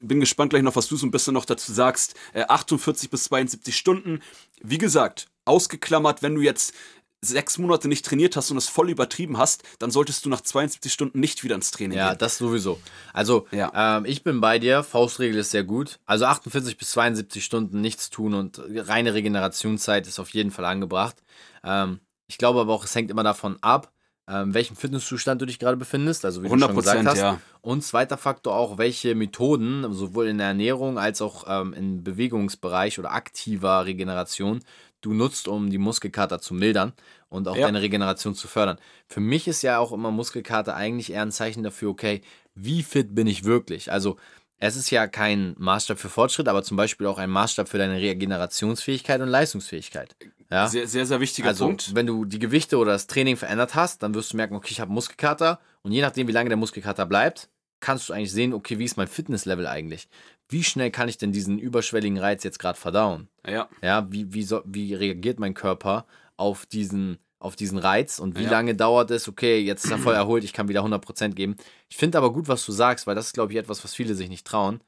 bin 0.00 0.20
gespannt 0.20 0.50
gleich 0.50 0.62
noch, 0.62 0.76
was 0.76 0.88
du 0.88 0.96
so 0.96 1.06
ein 1.06 1.10
bisschen 1.10 1.34
noch 1.34 1.44
dazu 1.44 1.72
sagst. 1.72 2.14
Äh, 2.32 2.44
48 2.48 3.10
bis 3.10 3.24
72 3.24 3.76
Stunden. 3.76 4.20
Wie 4.62 4.78
gesagt, 4.78 5.26
ausgeklammert, 5.44 6.22
wenn 6.22 6.34
du 6.34 6.40
jetzt 6.40 6.74
sechs 7.22 7.58
Monate 7.58 7.86
nicht 7.86 8.06
trainiert 8.06 8.34
hast 8.34 8.50
und 8.50 8.56
es 8.56 8.66
voll 8.68 8.88
übertrieben 8.88 9.36
hast, 9.36 9.62
dann 9.78 9.90
solltest 9.90 10.24
du 10.24 10.30
nach 10.30 10.40
72 10.40 10.90
Stunden 10.90 11.20
nicht 11.20 11.44
wieder 11.44 11.54
ins 11.54 11.70
Training 11.70 11.98
Ja, 11.98 12.10
gehen. 12.10 12.18
das 12.18 12.38
sowieso. 12.38 12.80
Also, 13.12 13.46
Ja. 13.50 13.98
ähm, 13.98 14.06
ich 14.06 14.24
bin 14.24 14.40
bei 14.40 14.58
dir. 14.58 14.82
Faustregel 14.82 15.38
ist 15.38 15.50
sehr 15.50 15.64
gut. 15.64 15.98
Also 16.06 16.24
48 16.24 16.78
bis 16.78 16.92
72 16.92 17.44
Stunden 17.44 17.82
nichts 17.82 18.08
tun 18.08 18.32
und 18.32 18.62
reine 18.66 19.12
Regenerationszeit 19.12 20.06
ist 20.06 20.18
auf 20.18 20.30
jeden 20.30 20.50
Fall 20.50 20.64
angebracht. 20.64 21.16
Ähm, 21.62 22.00
ich 22.26 22.38
glaube 22.38 22.60
aber 22.60 22.72
auch, 22.72 22.84
es 22.84 22.94
hängt 22.94 23.10
immer 23.10 23.22
davon 23.24 23.58
ab, 23.60 23.92
ähm, 24.30 24.54
welchem 24.54 24.76
Fitnesszustand 24.76 25.40
du 25.42 25.46
dich 25.46 25.58
gerade 25.58 25.76
befindest. 25.76 26.24
Also, 26.24 26.42
wie 26.42 26.48
du 26.48 26.58
schon 26.58 26.70
100%, 26.70 26.74
gesagt 26.76 27.06
hast. 27.06 27.18
ja. 27.18 27.40
Und 27.62 27.82
zweiter 27.82 28.16
Faktor 28.16 28.54
auch, 28.54 28.78
welche 28.78 29.14
Methoden, 29.14 29.92
sowohl 29.92 30.28
in 30.28 30.38
der 30.38 30.48
Ernährung 30.48 30.98
als 30.98 31.20
auch 31.20 31.44
ähm, 31.48 31.72
im 31.74 32.04
Bewegungsbereich 32.04 32.98
oder 32.98 33.12
aktiver 33.12 33.84
Regeneration, 33.84 34.60
du 35.00 35.12
nutzt, 35.14 35.48
um 35.48 35.70
die 35.70 35.78
Muskelkater 35.78 36.40
zu 36.40 36.54
mildern 36.54 36.92
und 37.28 37.48
auch 37.48 37.56
Ja. 37.56 37.66
deine 37.66 37.82
Regeneration 37.82 38.34
zu 38.34 38.48
fördern. 38.48 38.78
Für 39.08 39.20
mich 39.20 39.48
ist 39.48 39.62
ja 39.62 39.78
auch 39.78 39.92
immer 39.92 40.10
Muskelkater 40.10 40.74
eigentlich 40.76 41.12
eher 41.12 41.22
ein 41.22 41.32
Zeichen 41.32 41.62
dafür, 41.62 41.90
okay, 41.90 42.20
wie 42.54 42.82
fit 42.82 43.14
bin 43.14 43.26
ich 43.26 43.44
wirklich? 43.44 43.90
Also, 43.92 44.16
es 44.62 44.76
ist 44.76 44.90
ja 44.90 45.06
kein 45.08 45.54
Maßstab 45.58 45.98
für 45.98 46.08
Fortschritt, 46.10 46.46
aber 46.46 46.62
zum 46.62 46.76
Beispiel 46.76 47.06
auch 47.06 47.18
ein 47.18 47.30
Maßstab 47.30 47.68
für 47.68 47.78
deine 47.78 47.96
Regenerationsfähigkeit 48.00 49.20
und 49.20 49.28
Leistungsfähigkeit. 49.28 50.14
Ja? 50.50 50.68
Sehr, 50.68 50.86
sehr, 50.86 51.06
sehr 51.06 51.20
wichtiger 51.20 51.48
Also, 51.48 51.66
Punkt. 51.66 51.94
wenn 51.94 52.06
du 52.06 52.24
die 52.24 52.38
Gewichte 52.38 52.76
oder 52.78 52.92
das 52.92 53.06
Training 53.06 53.36
verändert 53.36 53.74
hast, 53.74 54.02
dann 54.02 54.14
wirst 54.14 54.32
du 54.32 54.36
merken, 54.36 54.54
okay, 54.54 54.68
ich 54.70 54.80
habe 54.80 54.92
Muskelkater 54.92 55.60
und 55.82 55.92
je 55.92 56.02
nachdem, 56.02 56.28
wie 56.28 56.32
lange 56.32 56.48
der 56.50 56.58
Muskelkater 56.58 57.06
bleibt, 57.06 57.48
kannst 57.80 58.08
du 58.08 58.12
eigentlich 58.12 58.32
sehen, 58.32 58.52
okay, 58.52 58.78
wie 58.78 58.84
ist 58.84 58.96
mein 58.98 59.08
Fitnesslevel 59.08 59.66
eigentlich? 59.66 60.08
Wie 60.48 60.62
schnell 60.62 60.90
kann 60.90 61.08
ich 61.08 61.16
denn 61.16 61.32
diesen 61.32 61.58
überschwelligen 61.58 62.18
Reiz 62.18 62.44
jetzt 62.44 62.58
gerade 62.58 62.78
verdauen? 62.78 63.28
Ja, 63.46 63.68
Ja, 63.82 64.06
wie, 64.12 64.32
wie, 64.34 64.42
so, 64.42 64.62
wie 64.66 64.94
reagiert 64.94 65.38
mein 65.38 65.54
Körper 65.54 66.04
auf 66.36 66.66
diesen, 66.66 67.18
auf 67.40 67.56
diesen 67.56 67.78
Reiz 67.78 68.18
und 68.18 68.38
wie 68.38 68.44
Ja. 68.44 68.50
lange 68.50 68.76
dauert 68.76 69.10
es, 69.10 69.26
okay, 69.26 69.58
jetzt 69.58 69.84
ist 69.84 69.90
er 69.90 69.98
voll 69.98 70.14
erholt, 70.14 70.44
ich 70.44 70.52
kann 70.52 70.68
wieder 70.68 70.84
100% 70.84 71.34
geben. 71.34 71.56
Ich 71.88 71.96
finde 71.96 72.18
aber 72.18 72.32
gut, 72.32 72.46
was 72.48 72.64
du 72.64 72.70
sagst, 72.70 73.06
weil 73.06 73.14
das 73.14 73.26
ist, 73.26 73.32
glaube 73.32 73.52
ich, 73.52 73.58
etwas, 73.58 73.82
was 73.82 73.94
viele 73.94 74.14
sich 74.14 74.28
nicht 74.28 74.46
trauen. 74.46 74.80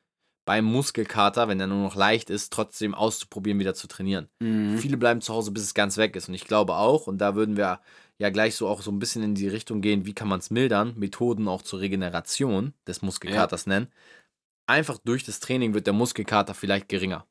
Beim 0.45 0.65
Muskelkater, 0.65 1.49
wenn 1.49 1.61
er 1.61 1.67
nur 1.67 1.83
noch 1.83 1.95
leicht 1.95 2.29
ist, 2.29 2.53
trotzdem 2.53 2.95
auszuprobieren, 2.95 3.59
wieder 3.59 3.75
zu 3.75 3.87
trainieren. 3.87 4.29
Mhm. 4.41 4.77
Viele 4.77 4.97
bleiben 4.97 5.21
zu 5.21 5.33
Hause, 5.33 5.51
bis 5.53 5.63
es 5.63 5.73
ganz 5.73 5.97
weg 5.97 6.15
ist. 6.17 6.29
Und 6.29 6.35
ich 6.35 6.47
glaube 6.47 6.75
auch, 6.75 7.07
und 7.07 7.19
da 7.19 7.35
würden 7.37 7.57
wir 7.57 7.81
ja 8.19 8.29
gleich 8.31 8.57
so 8.57 8.69
auch 8.69 8.83
so 8.83 8.91
ein 8.91 8.99
bisschen 8.99 9.23
in 9.23 9.35
die 9.35 9.49
Richtung 9.49 9.81
gehen, 9.81 10.05
wie 10.05 10.15
kann 10.15 10.29
man 10.29 10.41
es 10.41 10.51
mildern, 10.51 10.95
Methoden 10.99 11.49
auch 11.49 11.63
zur 11.63 11.81
Regeneration 11.81 12.75
des 12.87 13.03
Muskelkaters 13.03 13.67
nennen. 13.67 13.87
Einfach 14.67 14.99
durch 14.99 15.25
das 15.25 15.41
Training 15.41 15.75
wird 15.75 15.87
der 15.87 15.95
Muskelkater 15.95 16.55
vielleicht 16.55 16.89
geringer. 16.89 17.27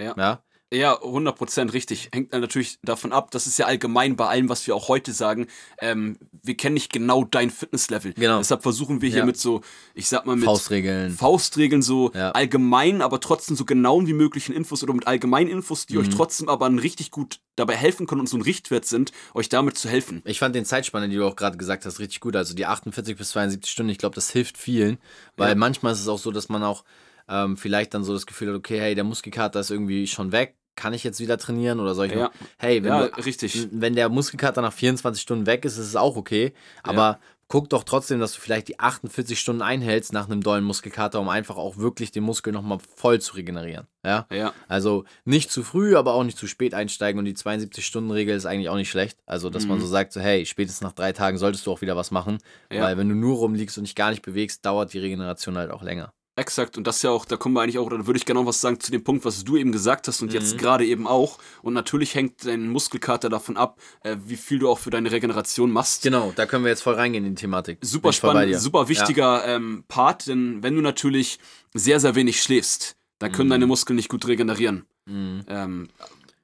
Ja. 0.00 0.14
ja? 0.16 0.42
Ja, 0.72 1.00
100% 1.00 1.72
richtig. 1.72 2.08
Hängt 2.12 2.32
natürlich 2.32 2.78
davon 2.82 3.12
ab, 3.12 3.30
das 3.30 3.46
ist 3.46 3.56
ja 3.56 3.66
allgemein 3.66 4.16
bei 4.16 4.26
allem, 4.26 4.48
was 4.48 4.66
wir 4.66 4.74
auch 4.74 4.88
heute 4.88 5.12
sagen. 5.12 5.46
Ähm, 5.78 6.18
wir 6.42 6.56
kennen 6.56 6.74
nicht 6.74 6.92
genau 6.92 7.22
dein 7.22 7.50
Fitnesslevel. 7.50 8.14
Genau. 8.14 8.38
Deshalb 8.38 8.62
versuchen 8.62 9.00
wir 9.00 9.08
hier 9.08 9.18
Ja. 9.20 9.26
mit 9.26 9.36
so, 9.38 9.60
ich 9.94 10.08
sag 10.08 10.26
mal, 10.26 10.34
mit 10.34 10.44
Faustregeln. 10.44 11.12
Faustregeln 11.12 11.82
so 11.82 12.10
Ja. 12.14 12.32
allgemein, 12.32 13.00
aber 13.00 13.20
trotzdem 13.20 13.54
so 13.54 13.64
genauen 13.64 14.08
wie 14.08 14.12
möglichen 14.12 14.52
Infos 14.52 14.82
oder 14.82 14.92
mit 14.92 15.06
allgemeinen 15.06 15.50
Infos, 15.50 15.86
die 15.86 15.94
Mhm. 15.94 16.00
euch 16.00 16.08
trotzdem 16.08 16.48
aber 16.48 16.68
richtig 16.68 17.12
gut 17.12 17.38
dabei 17.54 17.76
helfen 17.76 18.08
können 18.08 18.22
und 18.22 18.28
so 18.28 18.36
ein 18.36 18.42
Richtwert 18.42 18.86
sind, 18.86 19.12
euch 19.34 19.48
damit 19.48 19.78
zu 19.78 19.88
helfen. 19.88 20.20
Ich 20.24 20.40
fand 20.40 20.56
den 20.56 20.64
Zeitspanne, 20.64 21.08
die 21.08 21.14
du 21.14 21.26
auch 21.28 21.36
gerade 21.36 21.56
gesagt 21.58 21.86
hast, 21.86 22.00
richtig 22.00 22.18
gut. 22.18 22.34
Also 22.34 22.54
die 22.54 22.66
48 22.66 23.16
bis 23.16 23.30
72 23.30 23.70
Stunden, 23.70 23.90
ich 23.90 23.98
glaube, 23.98 24.16
das 24.16 24.30
hilft 24.30 24.58
vielen, 24.58 24.98
weil 25.36 25.50
Ja. 25.50 25.54
manchmal 25.54 25.92
ist 25.92 26.00
es 26.00 26.08
auch 26.08 26.18
so, 26.18 26.32
dass 26.32 26.48
man 26.48 26.64
auch 26.64 26.82
ähm, 27.28 27.56
vielleicht 27.56 27.94
dann 27.94 28.04
so 28.04 28.12
das 28.12 28.26
Gefühl 28.26 28.48
hat, 28.48 28.56
okay, 28.56 28.78
hey, 28.80 28.94
der 28.94 29.04
Muskelkater 29.04 29.60
ist 29.60 29.70
irgendwie 29.70 30.06
schon 30.06 30.32
weg. 30.32 30.56
kann 30.78 30.92
ich 30.92 31.04
jetzt 31.04 31.20
wieder 31.20 31.38
trainieren 31.38 31.80
oder 31.80 31.94
soll 31.94 32.04
ich 32.08 32.12
Ja. 32.12 32.24
noch, 32.24 32.30
hey, 32.58 32.82
wenn, 32.82 32.90
Ja, 32.92 33.06
du, 33.08 33.24
richtig. 33.24 33.66
wenn 33.72 33.94
der 33.94 34.10
Muskelkater 34.10 34.60
nach 34.60 34.74
24 34.74 35.22
Stunden 35.22 35.46
weg 35.46 35.64
ist, 35.64 35.78
ist 35.78 35.86
es 35.86 35.96
auch 35.96 36.16
okay, 36.16 36.52
aber 36.82 37.18
guck 37.48 37.70
doch 37.70 37.82
trotzdem, 37.82 38.20
dass 38.20 38.34
du 38.34 38.40
vielleicht 38.42 38.68
die 38.68 38.78
48 38.78 39.40
Stunden 39.40 39.62
einhältst 39.62 40.12
nach 40.12 40.26
einem 40.28 40.42
dollen 40.42 40.64
Muskelkater, 40.64 41.18
um 41.18 41.30
einfach 41.30 41.56
auch 41.56 41.78
wirklich 41.78 42.10
den 42.10 42.24
Muskel 42.24 42.52
nochmal 42.52 42.76
voll 42.94 43.22
zu 43.22 43.36
regenerieren, 43.36 43.86
ja? 44.04 44.26
Ja. 44.30 44.52
Also 44.68 45.04
nicht 45.24 45.50
zu 45.50 45.62
früh, 45.62 45.96
aber 45.96 46.12
auch 46.12 46.24
nicht 46.24 46.36
zu 46.36 46.46
spät 46.46 46.74
einsteigen 46.74 47.18
und 47.18 47.24
die 47.24 47.34
72-Stunden-Regel 47.36 48.36
ist 48.36 48.44
eigentlich 48.44 48.68
auch 48.68 48.76
nicht 48.76 48.90
schlecht. 48.90 49.18
Also, 49.24 49.48
dass 49.48 49.66
man 49.66 49.80
so 49.80 49.86
sagt, 49.86 50.12
so, 50.12 50.20
hey, 50.20 50.44
spätestens 50.44 50.82
nach 50.82 50.92
drei 50.92 51.12
Tagen 51.12 51.38
solltest 51.38 51.66
du 51.66 51.72
auch 51.72 51.80
wieder 51.80 51.96
was 51.96 52.10
machen, 52.10 52.36
Ja. 52.70 52.82
weil 52.82 52.98
wenn 52.98 53.08
du 53.08 53.14
nur 53.14 53.36
rumliegst 53.38 53.78
und 53.78 53.84
dich 53.84 53.94
gar 53.94 54.10
nicht 54.10 54.20
bewegst, 54.22 54.64
dauert 54.66 54.92
die 54.92 54.98
Regeneration 54.98 55.56
halt 55.56 55.70
auch 55.70 55.82
länger. 55.82 56.12
Exakt, 56.38 56.76
und 56.76 56.86
das 56.86 56.96
ist 56.96 57.02
ja 57.02 57.10
auch, 57.10 57.24
da 57.24 57.38
kommen 57.38 57.54
wir 57.54 57.62
eigentlich 57.62 57.78
auch, 57.78 57.86
oder 57.86 57.96
da 57.96 58.06
würde 58.06 58.18
ich 58.18 58.26
gerne 58.26 58.40
noch 58.40 58.46
was 58.46 58.60
sagen 58.60 58.78
zu 58.78 58.90
dem 58.92 59.02
Punkt, 59.02 59.24
was 59.24 59.42
du 59.42 59.56
eben 59.56 59.72
gesagt 59.72 60.06
hast 60.06 60.20
und 60.20 60.34
jetzt 60.34 60.58
gerade 60.58 60.84
eben 60.84 61.06
auch. 61.06 61.38
Und 61.62 61.72
natürlich 61.72 62.14
hängt 62.14 62.44
dein 62.44 62.68
Muskelkater 62.68 63.30
davon 63.30 63.56
ab, 63.56 63.80
äh, 64.02 64.16
wie 64.26 64.36
viel 64.36 64.58
du 64.58 64.68
auch 64.68 64.78
für 64.78 64.90
deine 64.90 65.10
Regeneration 65.10 65.70
machst. 65.70 66.02
Genau, 66.02 66.34
da 66.36 66.44
können 66.44 66.62
wir 66.64 66.68
jetzt 66.70 66.82
voll 66.82 66.92
reingehen 66.94 67.24
in 67.24 67.34
die 67.36 67.40
Thematik. 67.40 67.78
Super 67.80 68.12
spannend, 68.12 68.60
super 68.60 68.88
wichtiger 68.88 69.46
ähm, 69.46 69.84
Part, 69.88 70.26
denn 70.26 70.62
wenn 70.62 70.74
du 70.74 70.82
natürlich 70.82 71.38
sehr, 71.72 72.00
sehr 72.00 72.14
wenig 72.14 72.42
schläfst, 72.42 72.96
dann 73.18 73.32
können 73.32 73.48
deine 73.48 73.66
Muskeln 73.66 73.96
nicht 73.96 74.10
gut 74.10 74.26
regenerieren. 74.28 74.84
Ähm, 75.08 75.88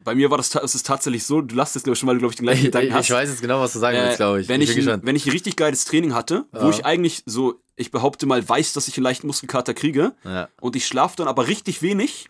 bei 0.05 0.15
mir 0.15 0.31
war 0.31 0.37
das, 0.39 0.55
es 0.55 0.75
ist 0.75 0.87
tatsächlich 0.87 1.25
so, 1.25 1.43
du 1.43 1.55
lachst 1.55 1.75
jetzt, 1.75 1.85
glaube 1.85 1.95
ich, 1.95 2.01
schon, 2.01 2.09
weil 2.09 2.17
du, 2.17 2.21
glaube 2.21 2.33
ich, 2.33 2.37
den 2.37 2.45
gleichen 2.47 2.61
Ich, 2.61 2.65
Gedanken 2.67 2.89
ich, 2.89 2.95
hast. 2.95 3.05
ich 3.07 3.11
weiß 3.13 3.29
jetzt 3.29 3.41
genau, 3.41 3.61
was 3.61 3.73
du 3.73 3.79
sagen 3.79 3.99
willst, 3.99 4.15
Äh, 4.15 4.17
glaube 4.17 4.41
ich. 4.41 4.49
Wenn 4.49 4.61
ich 4.61 4.77
ich, 4.77 4.89
ein, 4.89 5.01
wenn 5.05 5.15
ich 5.17 5.27
ein 5.27 5.33
richtig 5.33 5.55
geiles 5.57 5.85
Training 5.85 6.15
hatte, 6.15 6.47
wo 6.51 6.59
Ja. 6.65 6.71
ich 6.71 6.85
eigentlich 6.85 7.23
so, 7.27 7.62
ich 7.77 7.91
behaupte 7.91 8.27
mal, 8.27 8.47
weiß, 8.49 8.73
dass 8.75 8.89
ich 8.89 8.97
einen 8.97 9.05
leichten 9.05 9.27
Muskelkater 9.27 9.75
kriege 9.75 10.15
Ja. 10.25 10.49
und 10.61 10.77
ich 10.77 10.87
schlafe 10.87 11.17
dann 11.17 11.29
aber 11.29 11.47
richtig 11.49 11.83
wenig, 11.83 12.29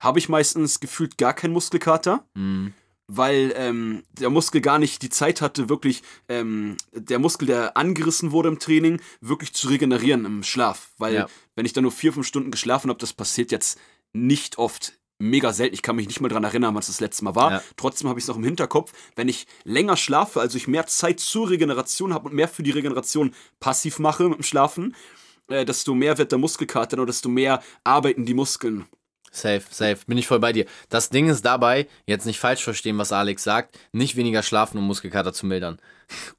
habe 0.00 0.18
ich 0.18 0.28
meistens 0.28 0.80
gefühlt 0.80 1.18
gar 1.18 1.32
keinen 1.34 1.52
Muskelkater, 1.52 2.24
Mhm. 2.34 2.72
weil 3.06 3.52
ähm, 3.56 4.02
der 4.12 4.30
Muskel 4.30 4.60
gar 4.60 4.78
nicht 4.78 5.02
die 5.02 5.10
Zeit 5.10 5.40
hatte, 5.40 5.68
wirklich 5.68 6.02
ähm, 6.28 6.76
der 6.92 7.18
Muskel, 7.18 7.46
der 7.46 7.76
angerissen 7.76 8.32
wurde 8.32 8.48
im 8.48 8.58
Training, 8.58 9.00
wirklich 9.20 9.52
zu 9.54 9.68
regenerieren 9.68 10.24
im 10.24 10.42
Schlaf. 10.42 10.92
Weil 10.98 11.14
Ja. 11.14 11.26
wenn 11.54 11.66
ich 11.66 11.72
dann 11.74 11.82
nur 11.82 11.92
vier, 11.92 12.12
fünf 12.12 12.26
Stunden 12.26 12.50
geschlafen 12.50 12.88
habe, 12.88 12.98
das 13.00 13.12
passiert 13.12 13.52
jetzt 13.52 13.78
nicht 14.12 14.58
oft. 14.58 14.94
Mega 15.24 15.52
selten. 15.52 15.74
Ich 15.74 15.82
kann 15.82 15.96
mich 15.96 16.06
nicht 16.06 16.20
mal 16.20 16.28
dran 16.28 16.44
erinnern, 16.44 16.74
wann 16.74 16.80
es 16.80 16.86
das 16.86 17.00
letzte 17.00 17.24
Mal 17.24 17.34
war. 17.34 17.50
Ja. 17.50 17.62
Trotzdem 17.76 18.08
habe 18.08 18.18
ich 18.18 18.24
es 18.24 18.28
noch 18.28 18.36
im 18.36 18.44
Hinterkopf. 18.44 18.92
Wenn 19.16 19.28
ich 19.28 19.46
länger 19.64 19.96
schlafe, 19.96 20.40
also 20.40 20.56
ich 20.56 20.68
mehr 20.68 20.86
Zeit 20.86 21.20
zur 21.20 21.50
Regeneration 21.50 22.12
habe 22.12 22.28
und 22.28 22.34
mehr 22.34 22.48
für 22.48 22.62
die 22.62 22.70
Regeneration 22.70 23.34
passiv 23.60 23.98
mache 23.98 24.28
mit 24.28 24.38
dem 24.38 24.42
Schlafen, 24.42 24.94
äh, 25.48 25.64
desto 25.64 25.94
mehr 25.94 26.18
wird 26.18 26.32
der 26.32 26.38
Muskelkater 26.38 26.98
und 26.98 27.06
desto 27.06 27.28
mehr 27.28 27.62
arbeiten 27.84 28.24
die 28.24 28.34
Muskeln. 28.34 28.86
Safe, 29.34 29.62
safe. 29.68 29.98
Bin 30.06 30.16
ich 30.16 30.26
voll 30.28 30.38
bei 30.38 30.52
dir. 30.52 30.64
Das 30.88 31.10
Ding 31.10 31.28
ist 31.28 31.44
dabei, 31.44 31.88
jetzt 32.06 32.24
nicht 32.24 32.38
falsch 32.38 32.62
verstehen, 32.62 32.98
was 32.98 33.12
Alex 33.12 33.42
sagt, 33.42 33.78
nicht 33.92 34.14
weniger 34.16 34.42
schlafen, 34.42 34.78
um 34.78 34.86
Muskelkater 34.86 35.32
zu 35.32 35.46
mildern. 35.46 35.78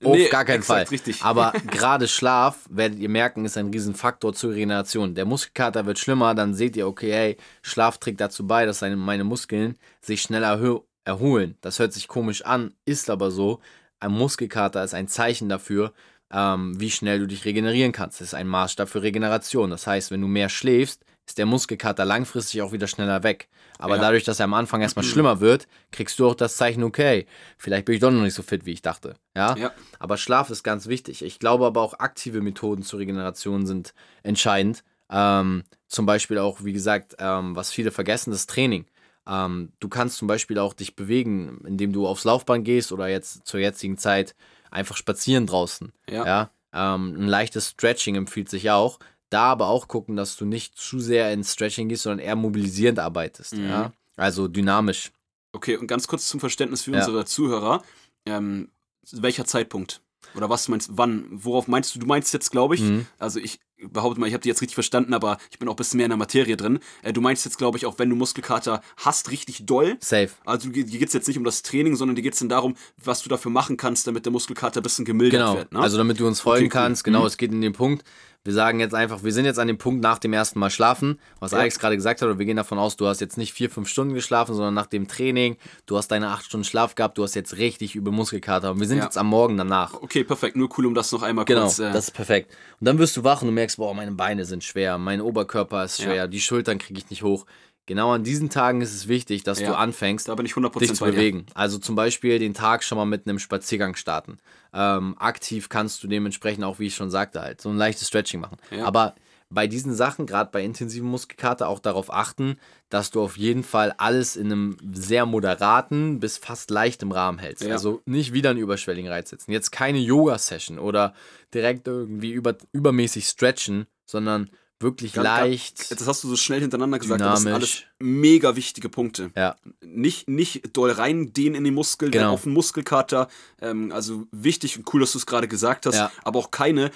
Auf 0.03 0.15
Nee, 0.15 0.29
gar 0.29 0.45
keinen 0.45 0.63
Fall. 0.63 0.83
richtig. 0.83 1.21
Aber 1.23 1.51
gerade 1.67 2.07
Schlaf, 2.07 2.59
werdet 2.69 2.99
ihr 2.99 3.09
merken, 3.09 3.43
ist 3.43 3.57
ein 3.57 3.69
Riesenfaktor 3.71 4.33
zur 4.33 4.51
Regeneration. 4.51 5.13
Der 5.13 5.25
Muskelkater 5.25 5.85
wird 5.85 5.99
schlimmer, 5.99 6.35
dann 6.35 6.53
seht 6.53 6.77
ihr, 6.77 6.87
okay, 6.87 7.11
hey, 7.11 7.37
Schlaf 7.61 7.97
trägt 7.97 8.21
dazu 8.21 8.47
bei, 8.47 8.65
dass 8.65 8.81
meine 8.81 9.23
Muskeln 9.25 9.77
sich 10.01 10.21
schneller 10.21 10.81
erholen. 11.03 11.57
Das 11.61 11.79
hört 11.79 11.93
sich 11.93 12.07
komisch 12.07 12.45
an, 12.45 12.73
ist 12.85 13.09
aber 13.09 13.29
so. 13.29 13.59
Ein 13.99 14.11
Muskelkater 14.11 14.83
ist 14.83 14.93
ein 14.93 15.07
Zeichen 15.07 15.49
dafür, 15.49 15.93
ähm, 16.31 16.79
wie 16.79 16.91
schnell 16.91 17.19
du 17.19 17.27
dich 17.27 17.43
regenerieren 17.45 17.91
kannst. 17.91 18.21
Das 18.21 18.29
ist 18.29 18.33
ein 18.33 18.47
Maßstab 18.47 18.87
für 18.87 19.01
Regeneration. 19.01 19.69
Das 19.69 19.85
heißt, 19.87 20.11
wenn 20.11 20.21
du 20.21 20.27
mehr 20.27 20.49
schläfst, 20.49 21.03
ist 21.25 21.37
der 21.37 21.45
Muskelkater 21.45 22.05
langfristig 22.05 22.61
auch 22.61 22.71
wieder 22.71 22.87
schneller 22.87 23.23
weg. 23.23 23.47
Aber 23.77 23.95
Ja. 23.95 24.01
dadurch, 24.03 24.23
dass 24.23 24.39
er 24.39 24.45
am 24.45 24.53
Anfang 24.53 24.81
erstmal 24.81 25.03
schlimmer 25.03 25.39
wird, 25.41 25.67
kriegst 25.91 26.19
du 26.19 26.27
auch 26.27 26.35
das 26.35 26.55
Zeichen, 26.55 26.83
okay, 26.83 27.25
vielleicht 27.57 27.85
bin 27.85 27.95
ich 27.95 28.01
doch 28.01 28.11
noch 28.11 28.21
nicht 28.21 28.33
so 28.35 28.43
fit, 28.43 28.65
wie 28.65 28.71
ich 28.71 28.81
dachte. 28.81 29.15
Ja? 29.35 29.55
Ja. 29.57 29.71
Aber 29.99 30.17
Schlaf 30.17 30.49
ist 30.49 30.63
ganz 30.63 30.87
wichtig. 30.87 31.23
Ich 31.23 31.39
glaube 31.39 31.65
aber 31.65 31.81
auch 31.81 31.99
aktive 31.99 32.41
Methoden 32.41 32.83
zur 32.83 32.99
Regeneration 32.99 33.65
sind 33.65 33.93
entscheidend. 34.23 34.83
Ähm, 35.09 35.63
zum 35.87 36.05
Beispiel 36.05 36.37
auch, 36.37 36.63
wie 36.63 36.73
gesagt, 36.73 37.15
ähm, 37.19 37.55
was 37.55 37.71
viele 37.71 37.91
vergessen, 37.91 38.31
das 38.31 38.47
Training. 38.47 38.85
Ähm, 39.27 39.71
du 39.79 39.89
kannst 39.89 40.17
zum 40.17 40.27
Beispiel 40.27 40.59
auch 40.59 40.73
dich 40.73 40.95
bewegen, 40.95 41.61
indem 41.65 41.91
du 41.91 42.07
aufs 42.07 42.23
Laufband 42.23 42.63
gehst 42.65 42.91
oder 42.91 43.07
jetzt 43.07 43.45
zur 43.47 43.59
jetzigen 43.59 43.97
Zeit 43.97 44.35
einfach 44.71 44.95
spazieren 44.97 45.47
draußen. 45.47 45.91
Ja. 46.09 46.25
Ja. 46.25 46.49
Ähm, 46.73 47.15
ein 47.17 47.27
leichtes 47.27 47.69
Stretching 47.69 48.15
empfiehlt 48.15 48.49
sich 48.49 48.69
auch. 48.69 48.99
Da 49.29 49.43
aber 49.43 49.67
auch 49.67 49.87
gucken, 49.87 50.15
dass 50.15 50.35
du 50.37 50.45
nicht 50.45 50.77
zu 50.77 50.99
sehr 50.99 51.31
ins 51.33 51.53
Stretching 51.53 51.89
gehst, 51.89 52.03
sondern 52.03 52.19
eher 52.19 52.35
mobilisierend 52.35 52.99
arbeitest. 52.99 53.57
Mhm. 53.57 53.65
Ja. 53.67 53.93
Also 54.15 54.47
dynamisch. 54.47 55.11
Okay, 55.51 55.77
und 55.77 55.87
ganz 55.87 56.07
kurz 56.07 56.27
zum 56.27 56.39
Verständnis 56.39 56.83
für 56.83 56.91
Ja. 56.91 56.99
unsere 56.99 57.25
Zuhörer. 57.25 57.83
Ähm, 58.25 58.69
welcher 59.11 59.45
Zeitpunkt? 59.45 60.01
Oder 60.35 60.49
was 60.49 60.67
meinst 60.67 60.89
wann? 60.93 61.25
Worauf 61.31 61.67
meinst 61.67 61.95
du? 61.95 61.99
Du 61.99 62.05
meinst 62.07 62.33
jetzt, 62.33 62.51
glaube 62.51 62.75
ich, 62.75 62.81
Mhm. 62.81 63.05
also 63.19 63.39
ich 63.39 63.59
behaupte 63.89 64.19
mal, 64.19 64.27
ich 64.27 64.33
habe 64.33 64.41
die 64.41 64.49
jetzt 64.49 64.61
richtig 64.61 64.73
verstanden, 64.73 65.13
aber 65.13 65.37
ich 65.51 65.59
bin 65.59 65.67
auch 65.67 65.73
ein 65.73 65.77
bisschen 65.77 65.97
mehr 65.97 66.05
in 66.05 66.09
der 66.09 66.17
Materie 66.17 66.57
drin. 66.57 66.79
Äh, 67.03 67.13
du 67.13 67.21
meinst 67.21 67.45
jetzt, 67.45 67.57
glaube 67.57 67.77
ich, 67.77 67.85
auch 67.85 67.99
wenn 67.99 68.09
du 68.09 68.15
Muskelkater 68.15 68.81
hast, 68.97 69.31
richtig 69.31 69.65
doll. 69.65 69.97
Safe. 70.01 70.29
Also 70.45 70.69
dir 70.69 70.83
geht 70.83 71.07
es 71.07 71.13
jetzt 71.13 71.27
nicht 71.27 71.37
um 71.37 71.43
das 71.43 71.61
Training, 71.61 71.95
sondern 71.95 72.15
dir 72.15 72.21
geht 72.21 72.33
es 72.33 72.39
dann 72.39 72.49
darum, 72.49 72.75
was 73.03 73.21
du 73.21 73.29
dafür 73.29 73.51
machen 73.51 73.77
kannst, 73.77 74.07
damit 74.07 74.25
der 74.25 74.31
Muskelkater 74.31 74.79
ein 74.79 74.83
bisschen 74.83 75.05
gemildert 75.05 75.39
Genau, 75.41 75.55
wird. 75.57 75.71
Ne? 75.73 75.79
also 75.79 75.97
damit 75.97 76.19
du 76.19 76.25
uns 76.27 76.39
folgen 76.41 76.65
Okay, 76.67 76.77
cool. 76.77 76.81
kannst, 76.83 77.03
genau, 77.03 77.21
Mhm. 77.21 77.27
es 77.27 77.37
geht 77.37 77.51
in 77.51 77.61
den 77.61 77.73
Punkt, 77.73 78.03
wir 78.45 78.53
sagen 78.53 78.79
jetzt 78.79 78.95
einfach, 78.95 79.23
wir 79.23 79.33
sind 79.33 79.43
jetzt 79.43 79.59
an 79.59 79.67
dem 79.67 79.77
Punkt 79.77 80.01
nach 80.01 80.17
dem 80.19 80.31
ersten 80.31 80.59
Mal 80.59 80.69
schlafen, 80.69 81.19
was 81.41 81.51
Ja. 81.51 81.57
Alex 81.57 81.77
gerade 81.79 81.95
gesagt 81.97 82.21
hat, 82.21 82.27
oder 82.29 82.39
wir 82.39 82.45
gehen 82.45 82.55
davon 82.55 82.77
aus, 82.79 82.95
du 82.95 83.07
hast 83.07 83.19
jetzt 83.19 83.37
nicht 83.37 83.51
vier, 83.51 83.69
fünf 83.69 83.89
Stunden 83.89 84.13
geschlafen, 84.13 84.55
sondern 84.55 84.73
nach 84.75 84.85
dem 84.85 85.07
Training, 85.09 85.57
du 85.87 85.97
hast 85.97 86.07
deine 86.09 86.29
acht 86.29 86.45
Stunden 86.45 86.63
Schlaf 86.63 86.95
gehabt, 86.95 87.17
du 87.17 87.23
hast 87.23 87.35
jetzt 87.35 87.57
richtig 87.57 87.95
übel 87.95 88.13
Muskelkater 88.13 88.71
und 88.71 88.79
wir 88.79 88.87
sind 88.87 88.99
Ja. 88.99 89.03
jetzt 89.05 89.17
am 89.17 89.27
Morgen 89.27 89.57
danach. 89.57 89.95
okay, 89.95 90.23
perfekt. 90.23 90.55
Nur 90.55 90.69
cool, 90.77 90.85
um 90.85 90.93
das 90.93 91.11
noch 91.11 91.23
einmal 91.23 91.43
Genau, 91.45 91.63
kurz. 91.63 91.79
Äh, 91.79 91.91
das 91.91 92.05
ist 92.05 92.11
perfekt. 92.11 92.53
Und 92.79 92.85
dann 92.85 92.97
wirst 92.99 93.17
du 93.17 93.23
wach 93.25 93.41
und 93.41 93.47
du 93.47 93.51
merkst, 93.53 93.75
boah, 93.77 93.93
meine 93.93 94.11
Beine 94.13 94.45
sind 94.45 94.63
schwer, 94.63 94.97
mein 94.97 95.19
Oberkörper 95.19 95.83
ist 95.83 96.01
schwer, 96.01 96.15
Ja. 96.15 96.27
die 96.27 96.39
Schultern 96.39 96.77
kriege 96.77 96.99
ich 96.99 97.09
nicht 97.09 97.23
hoch. 97.23 97.45
Genau 97.87 98.11
an 98.11 98.23
diesen 98.23 98.49
Tagen 98.49 98.81
ist 98.81 98.93
es 98.95 99.07
wichtig, 99.07 99.43
dass 99.43 99.59
Ja. 99.59 99.67
du 99.69 99.77
anfängst, 99.77 100.27
da 100.27 100.35
bin 100.35 100.45
ich 100.45 100.53
100% 100.55 100.79
dich 100.79 100.93
zu 100.97 101.05
bewegen. 101.05 101.45
Also 101.53 101.77
zum 101.77 101.95
Beispiel 101.95 102.39
den 102.39 102.53
Tag 102.53 102.83
schon 102.83 102.97
mal 102.97 103.05
mit 103.05 103.27
einem 103.27 103.37
Spaziergang 103.39 103.95
starten. 103.95 104.37
Ähm, 104.73 105.15
aktiv 105.19 105.69
kannst 105.69 106.03
du 106.03 106.07
dementsprechend 106.07 106.63
auch, 106.63 106.79
wie 106.79 106.87
ich 106.87 106.95
schon 106.95 107.11
sagte, 107.11 107.41
halt 107.41 107.61
so 107.61 107.69
ein 107.69 107.77
leichtes 107.77 108.07
Stretching 108.07 108.39
machen. 108.41 108.57
Ja. 108.71 108.85
Aber 108.85 109.13
bei 109.51 109.67
diesen 109.67 109.93
Sachen, 109.93 110.25
gerade 110.25 110.49
bei 110.51 110.63
intensiven 110.63 111.07
Muskelkater, 111.07 111.67
auch 111.69 111.79
darauf 111.79 112.11
achten, 112.11 112.57
dass 112.89 113.11
du 113.11 113.21
auf 113.21 113.37
jeden 113.37 113.63
Fall 113.63 113.93
alles 113.97 114.35
in 114.35 114.47
einem 114.51 114.77
sehr 114.91 115.27
moderaten 115.27 116.19
bis 116.19 116.37
fast 116.39 116.71
leichtem 116.71 117.11
Rahmen 117.11 117.37
hältst. 117.37 117.63
Ja. 117.63 117.73
Also 117.73 118.01
nicht 118.05 118.33
wieder 118.33 118.49
einen 118.49 118.59
überschwelligen 118.59 119.09
Reiz 119.09 119.29
setzen. 119.29 119.51
Jetzt 119.51 119.71
keine 119.71 119.99
Yoga-Session 119.99 120.79
oder 120.79 121.13
direkt 121.53 121.87
irgendwie 121.87 122.31
über, 122.31 122.55
übermäßig 122.73 123.27
stretchen, 123.27 123.85
sondern 124.05 124.49
wirklich 124.79 125.13
Ganz- 125.13 125.25
leicht. 125.25 125.91
Das 125.91 126.05
hast 126.07 126.23
du 126.23 126.27
so 126.29 126.35
schnell 126.35 126.61
hintereinander 126.61 126.99
gesagt, 126.99 127.21
aber 127.21 127.31
das 127.31 127.41
sind 127.41 127.53
alles 127.53 127.69
Dynamisch. 127.71 127.87
mega 127.99 128.55
wichtige 128.55 128.89
Punkte. 128.89 129.31
ja, 129.35 129.55
Nicht, 129.81 130.27
nicht 130.29 130.75
doll 130.75 130.91
rein 130.91 131.31
dehnen 131.33 131.55
in 131.55 131.63
den 131.63 131.73
Muskel, 131.73 132.11
genau. 132.11 132.33
auf 132.33 132.43
den 132.43 132.53
Muskelkater. 132.53 133.27
Ähm, 133.61 133.91
also 133.91 134.25
wichtig 134.31 134.77
und 134.77 134.93
cool, 134.93 135.01
dass 135.01 135.13
du 135.13 135.17
es 135.17 135.25
gerade 135.25 135.47
gesagt 135.47 135.85
hast, 135.85 135.95
Ja. 135.95 136.11
aber 136.23 136.39
auch 136.39 136.51
keine 136.51 136.91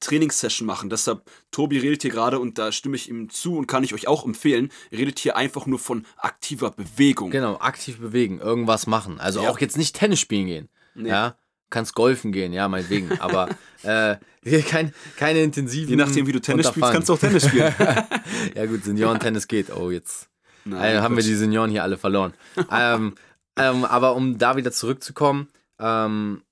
Trainingssession 0.00 0.66
machen. 0.66 0.90
Deshalb, 0.90 1.28
Tobi 1.50 1.78
redet 1.78 2.02
hier 2.02 2.10
gerade 2.12 2.38
und 2.38 2.56
da 2.58 2.70
stimme 2.72 2.94
ich 2.96 3.08
ihm 3.08 3.30
zu 3.30 3.56
und 3.56 3.66
kann 3.66 3.82
ich 3.82 3.94
euch 3.94 4.06
auch 4.06 4.24
empfehlen, 4.24 4.70
redet 4.92 5.18
hier 5.18 5.36
einfach 5.36 5.66
nur 5.66 5.78
von 5.80 6.06
aktiver 6.16 6.70
Bewegung. 6.70 7.30
Genau, 7.30 7.58
aktiv 7.58 7.98
bewegen, 7.98 8.38
irgendwas 8.40 8.86
machen. 8.86 9.18
Also 9.18 9.42
Ja. 9.42 9.50
auch 9.50 9.58
jetzt 9.58 9.76
nicht 9.76 9.96
Tennis 9.96 10.20
spielen 10.20 10.46
gehen. 10.46 10.68
Nee. 10.94 11.08
Ja, 11.08 11.36
kannst 11.70 11.94
golfen 11.94 12.32
gehen, 12.32 12.52
ja, 12.52 12.68
meinetwegen. 12.68 13.20
aber 13.20 13.48
äh, 13.82 14.16
kein, 14.62 14.92
keine 15.16 15.42
intensiven. 15.42 15.90
Je 15.90 15.96
nachdem, 15.96 16.26
wie 16.26 16.32
du 16.32 16.40
Tennis 16.40 16.68
spielst, 16.68 16.92
kannst 16.92 17.08
du 17.08 17.14
auch 17.14 17.18
Tennis 17.18 17.46
spielen. 17.46 17.74
ja, 18.54 18.66
gut, 18.66 18.84
Senioren-Tennis 18.84 19.48
geht. 19.48 19.74
Oh, 19.74 19.90
jetzt 19.90 20.28
Nein, 20.64 20.96
äh, 20.96 20.98
haben 21.00 21.16
wir 21.16 21.22
die 21.22 21.34
Senioren 21.34 21.70
hier 21.70 21.82
alle 21.82 21.98
verloren. 21.98 22.34
ähm, 22.70 23.14
ähm, 23.56 23.84
aber 23.84 24.14
um 24.14 24.38
da 24.38 24.56
wieder 24.56 24.72
zurückzukommen, 24.72 25.48
ähm, 25.78 26.42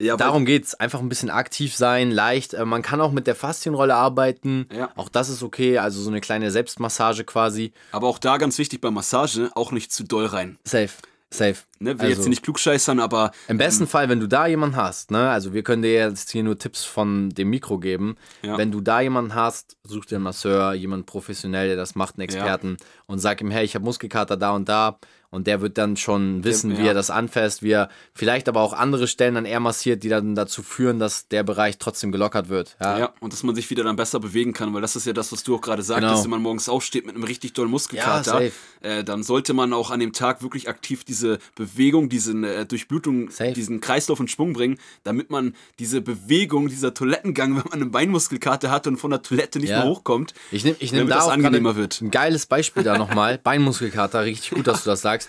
ja, 0.00 0.16
darum 0.16 0.46
geht's. 0.46 0.74
Einfach 0.74 1.00
ein 1.00 1.10
bisschen 1.10 1.28
aktiv 1.28 1.76
sein, 1.76 2.10
leicht. 2.10 2.54
Äh, 2.54 2.64
man 2.64 2.82
kann 2.82 3.00
auch 3.00 3.12
mit 3.12 3.26
der 3.26 3.34
Faszienrolle 3.34 3.94
arbeiten. 3.94 4.66
Ja. 4.72 4.90
Auch 4.96 5.10
das 5.10 5.28
ist 5.28 5.42
okay. 5.42 5.78
Also 5.78 6.00
so 6.00 6.08
eine 6.08 6.20
kleine 6.20 6.50
Selbstmassage 6.50 7.24
quasi. 7.24 7.72
Aber 7.92 8.08
auch 8.08 8.18
da 8.18 8.38
ganz 8.38 8.56
wichtig 8.58 8.80
bei 8.80 8.90
Massage, 8.90 9.50
auch 9.54 9.72
nicht 9.72 9.92
zu 9.92 10.04
doll 10.04 10.26
rein. 10.26 10.58
Safe, 10.64 10.92
safe. 11.30 11.64
Ne, 11.80 11.90
will 11.98 12.00
Also- 12.00 12.06
jetzt 12.06 12.20
hier 12.20 12.28
nicht 12.30 12.42
klugscheißern, 12.42 13.00
aber 13.00 13.32
Im 13.48 13.58
besten 13.58 13.86
Fall, 13.86 14.08
wenn 14.08 14.20
du 14.20 14.26
da 14.28 14.46
jemanden 14.46 14.76
hast, 14.76 15.10
ne, 15.10 15.30
also 15.30 15.52
wir 15.52 15.62
können 15.62 15.82
dir 15.82 15.92
jetzt 15.92 16.30
hier 16.30 16.42
nur 16.42 16.58
Tipps 16.58 16.84
von 16.84 17.30
dem 17.30 17.50
Mikro 17.50 17.78
geben. 17.78 18.16
Ja. 18.42 18.56
Wenn 18.58 18.70
du 18.70 18.80
da 18.80 19.00
jemanden 19.00 19.34
hast, 19.34 19.76
such 19.84 20.04
dir 20.06 20.16
einen 20.16 20.24
Masseur, 20.24 20.74
jemanden 20.74 21.06
professionell, 21.06 21.68
der 21.68 21.76
das 21.76 21.94
macht, 21.94 22.16
einen 22.16 22.22
Experten 22.24 22.76
und 23.06 23.18
sag 23.18 23.40
ihm, 23.40 23.50
hey, 23.50 23.64
ich 23.64 23.74
habe 23.74 23.84
Muskelkater 23.84 24.36
da 24.36 24.52
und 24.52 24.68
da. 24.68 24.98
Und 25.32 25.46
der 25.46 25.60
wird 25.60 25.78
dann 25.78 25.96
schon 25.96 26.42
wissen, 26.42 26.76
wie 26.76 26.80
ja. 26.82 26.88
er 26.88 26.94
das 26.94 27.08
anfasst, 27.08 27.62
wie 27.62 27.70
er 27.70 27.88
vielleicht 28.14 28.48
aber 28.48 28.62
auch 28.62 28.72
andere 28.72 29.06
Stellen 29.06 29.36
dann 29.36 29.44
eher 29.44 29.60
massiert, 29.60 30.02
die 30.02 30.08
dann 30.08 30.34
dazu 30.34 30.60
führen, 30.64 30.98
dass 30.98 31.28
der 31.28 31.44
Bereich 31.44 31.78
trotzdem 31.78 32.10
gelockert 32.10 32.48
wird. 32.48 32.76
Ja, 32.80 32.98
Ja, 32.98 33.14
und 33.20 33.32
dass 33.32 33.44
man 33.44 33.54
sich 33.54 33.70
wieder 33.70 33.84
dann 33.84 33.94
besser 33.94 34.18
bewegen 34.18 34.52
kann, 34.52 34.74
weil 34.74 34.80
das 34.82 34.96
ist 34.96 35.06
ja 35.06 35.12
das, 35.12 35.30
was 35.30 35.44
du 35.44 35.54
auch 35.54 35.60
gerade 35.60 35.84
sagtest, 35.84 36.10
Genau. 36.10 36.24
wenn 36.24 36.30
man 36.30 36.42
morgens 36.42 36.68
aufsteht 36.68 37.06
mit 37.06 37.14
einem 37.14 37.22
richtig 37.22 37.52
dollen 37.52 37.68
Ja, 37.68 37.70
Muskelkater, 37.70 38.42
äh, 38.80 39.04
dann 39.04 39.22
sollte 39.22 39.54
man 39.54 39.72
auch 39.72 39.92
an 39.92 40.00
dem 40.00 40.12
Tag 40.12 40.42
wirklich 40.42 40.68
aktiv 40.68 41.04
diese 41.04 41.38
Bewegung, 41.54 41.69
diese 41.76 42.32
äh, 42.32 42.66
Durchblutung, 42.66 43.30
Safe. 43.30 43.52
diesen 43.52 43.80
Kreislauf 43.80 44.20
in 44.20 44.28
Schwung 44.28 44.52
bringen, 44.52 44.78
damit 45.04 45.30
man 45.30 45.54
diese 45.78 46.00
Bewegung, 46.00 46.68
dieser 46.68 46.94
Toilettengang, 46.94 47.50
wenn 47.56 47.64
man 47.64 47.72
einen 47.82 47.90
Beinmuskelkater 47.90 48.70
hat 48.70 48.86
und 48.86 48.96
von 48.96 49.10
der 49.10 49.22
Toilette 49.22 49.58
nicht 49.58 49.70
Ja. 49.70 49.80
mehr 49.80 49.88
hochkommt, 49.88 50.34
Ich 50.50 50.64
nehme 50.64 50.76
ich 50.80 50.92
nehm 50.92 51.08
da 51.08 51.16
das 51.16 51.24
auch 51.26 51.30
angenehmer 51.32 51.76
wird. 51.76 52.00
ein 52.00 52.10
geiles 52.10 52.46
Beispiel 52.46 52.82
da 52.82 52.98
nochmal. 52.98 53.38
Beinmuskelkater, 53.42 54.24
richtig 54.24 54.50
gut, 54.50 54.66
dass 54.66 54.84
du 54.84 54.90
das 54.90 55.00
sagst. 55.02 55.28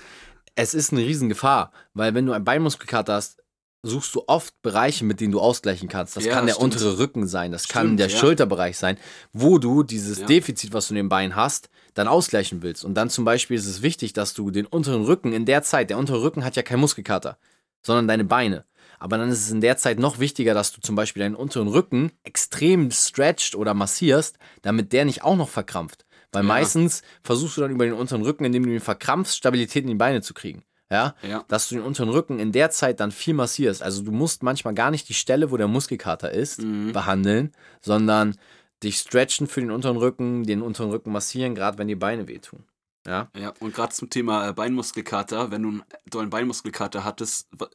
Es 0.56 0.74
ist 0.74 0.92
eine 0.92 1.02
Riesengefahr, 1.02 1.72
weil 1.94 2.14
wenn 2.14 2.26
du 2.26 2.34
einen 2.34 2.44
Beinmuskelkater 2.44 3.14
hast, 3.14 3.41
suchst 3.84 4.14
du 4.16 4.24
oft 4.28 4.54
Bereiche, 4.62 5.04
mit 5.06 5.20
denen 5.22 5.32
du 5.32 5.40
ausgleichen 5.40 5.90
kannst. 5.90 6.16
Das 6.16 6.26
Ja, 6.26 6.34
kann 6.34 6.46
der 6.46 6.54
stimmt. 6.54 6.74
untere 6.74 7.00
Rücken 7.00 7.28
sein, 7.28 7.52
das 7.52 7.68
kann 7.68 7.88
Stimmt, 7.88 8.00
der 8.00 8.08
ja. 8.10 8.18
Schulterbereich 8.18 8.78
sein, 8.78 8.98
wo 9.34 9.58
du 9.58 9.84
dieses 9.84 10.20
Ja. 10.20 10.26
Defizit, 10.28 10.74
was 10.74 10.88
du 10.88 10.94
in 10.94 10.98
den 10.98 11.10
Beinen 11.10 11.36
hast, 11.36 11.70
dann 11.94 12.08
ausgleichen 12.08 12.62
willst. 12.62 12.86
Und 12.86 12.94
dann 12.94 13.10
zum 13.10 13.26
Beispiel 13.26 13.58
ist 13.58 13.66
es 13.66 13.82
wichtig, 13.82 14.14
dass 14.14 14.34
du 14.34 14.52
den 14.52 14.66
unteren 14.66 15.04
Rücken 15.04 15.34
in 15.34 15.46
der 15.46 15.64
Zeit, 15.64 15.90
der 15.90 15.98
untere 15.98 16.22
Rücken 16.22 16.44
hat 16.46 16.56
ja 16.56 16.62
keinen 16.64 16.80
Muskelkater, 16.82 17.38
sondern 17.82 18.08
deine 18.08 18.24
Beine. 18.24 18.66
Aber 19.00 19.18
dann 19.18 19.30
ist 19.30 19.40
es 19.40 19.50
in 19.50 19.62
der 19.62 19.78
Zeit 19.78 19.98
noch 19.98 20.20
wichtiger, 20.20 20.54
dass 20.54 20.72
du 20.74 20.80
zum 20.82 20.96
Beispiel 20.96 21.24
deinen 21.24 21.36
unteren 21.36 21.68
Rücken 21.68 22.12
extrem 22.24 22.92
stretcht 22.92 23.56
oder 23.56 23.74
massierst, 23.74 24.38
damit 24.62 24.94
der 24.94 25.06
nicht 25.06 25.24
auch 25.24 25.36
noch 25.36 25.50
verkrampft. 25.50 26.06
Weil 26.32 26.44
meistens 26.44 27.02
versuchst 27.24 27.58
du 27.58 27.62
dann 27.62 27.72
über 27.72 27.84
den 27.86 27.94
unteren 27.96 28.22
Rücken, 28.22 28.46
indem 28.46 28.64
du 28.66 28.72
ihn 28.72 28.80
verkrampfst, 28.80 29.36
Stabilität 29.36 29.84
in 29.84 29.90
die 29.90 29.96
Beine 29.96 30.22
zu 30.22 30.34
kriegen. 30.36 30.64
Ja? 30.92 31.16
Ja. 31.28 31.44
Dass 31.48 31.70
du 31.70 31.76
den 31.76 31.84
unteren 31.84 32.10
Rücken 32.10 32.38
in 32.40 32.52
der 32.52 32.70
Zeit 32.70 33.00
dann 33.00 33.12
viel 33.12 33.34
massierst. 33.34 33.82
Also 33.82 34.04
du 34.04 34.12
musst 34.12 34.44
manchmal 34.44 34.74
gar 34.76 34.92
nicht 34.92 35.08
die 35.10 35.14
Stelle, 35.14 35.50
wo 35.50 35.58
der 35.58 35.68
Muskelkater 35.70 36.32
ist, 36.32 36.62
Mhm. 36.62 36.92
behandeln, 36.92 37.54
sondern 37.82 38.36
dich 38.84 38.98
stretchen 38.98 39.48
für 39.48 39.62
den 39.62 39.72
unteren 39.72 39.98
Rücken, 39.98 40.44
den 40.44 40.62
unteren 40.62 40.90
Rücken 40.92 41.12
massieren, 41.12 41.56
gerade 41.56 41.78
wenn 41.78 41.88
die 41.88 41.96
Beine 41.96 42.28
wehtun. 42.28 42.64
Ja? 43.08 43.30
Ja, 43.36 43.54
und 43.60 43.74
gerade 43.74 43.94
zum 43.94 44.10
Thema 44.10 44.50
äh, 44.50 44.54
Beinmuskelkater, 44.54 45.50
wenn 45.50 45.64
du 45.64 45.70
einen 45.70 45.84
dollen 46.10 46.30
Beinmuskelkater 46.30 47.04
hattest, 47.04 47.48
wa- 47.58 47.70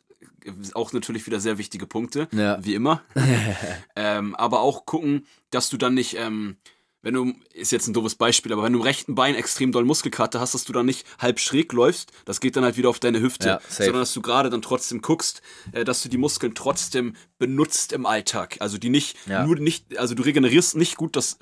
auch 0.75 0.92
natürlich 0.92 1.26
wieder 1.26 1.40
sehr 1.40 1.58
wichtige 1.58 1.87
Punkte, 1.87 2.28
Ja. 2.32 2.58
wie 2.64 2.75
immer. 2.75 3.02
ähm, 3.96 4.35
aber 4.37 4.61
auch 4.61 4.87
gucken, 4.87 5.26
dass 5.50 5.68
du 5.70 5.76
dann 5.76 5.94
nicht, 5.94 6.16
ähm, 6.18 6.56
wenn 7.06 7.14
du, 7.14 7.32
ist 7.54 7.70
jetzt 7.70 7.86
ein 7.86 7.92
doofes 7.94 8.16
Beispiel, 8.16 8.52
aber 8.52 8.64
wenn 8.64 8.72
du 8.72 8.80
im 8.80 8.82
rechten 8.82 9.14
Bein 9.14 9.36
extrem 9.36 9.70
doll 9.70 9.84
Muskelkater 9.84 10.40
hast, 10.40 10.54
dass 10.54 10.64
du 10.64 10.72
dann 10.72 10.86
nicht 10.86 11.06
halb 11.20 11.38
schräg 11.38 11.72
läufst, 11.72 12.10
das 12.25 12.40
geht 12.40 12.56
dann 12.56 12.64
halt 12.64 12.76
wieder 12.76 12.88
auf 12.88 12.98
deine 12.98 13.20
Hüfte, 13.20 13.46
Ja, 13.48 13.60
sondern 13.68 14.00
dass 14.00 14.12
du 14.12 14.20
gerade 14.22 14.50
dann 14.50 14.60
trotzdem 14.60 15.02
guckst, 15.02 15.40
äh, 15.70 15.84
dass 15.84 16.02
du 16.02 16.08
die 16.08 16.18
Muskeln 16.18 16.56
trotzdem 16.56 17.14
benutzt 17.38 17.92
im 17.92 18.06
Alltag. 18.06 18.56
Also 18.58 18.76
die 18.76 18.88
nicht, 18.90 19.16
Ja. 19.28 19.44
nur 19.46 19.54
nicht, 19.54 19.96
also 19.98 20.16
du 20.16 20.25
regenerierst 20.25 20.75
nicht 20.76 20.96
gut, 20.96 21.14
das 21.14 21.38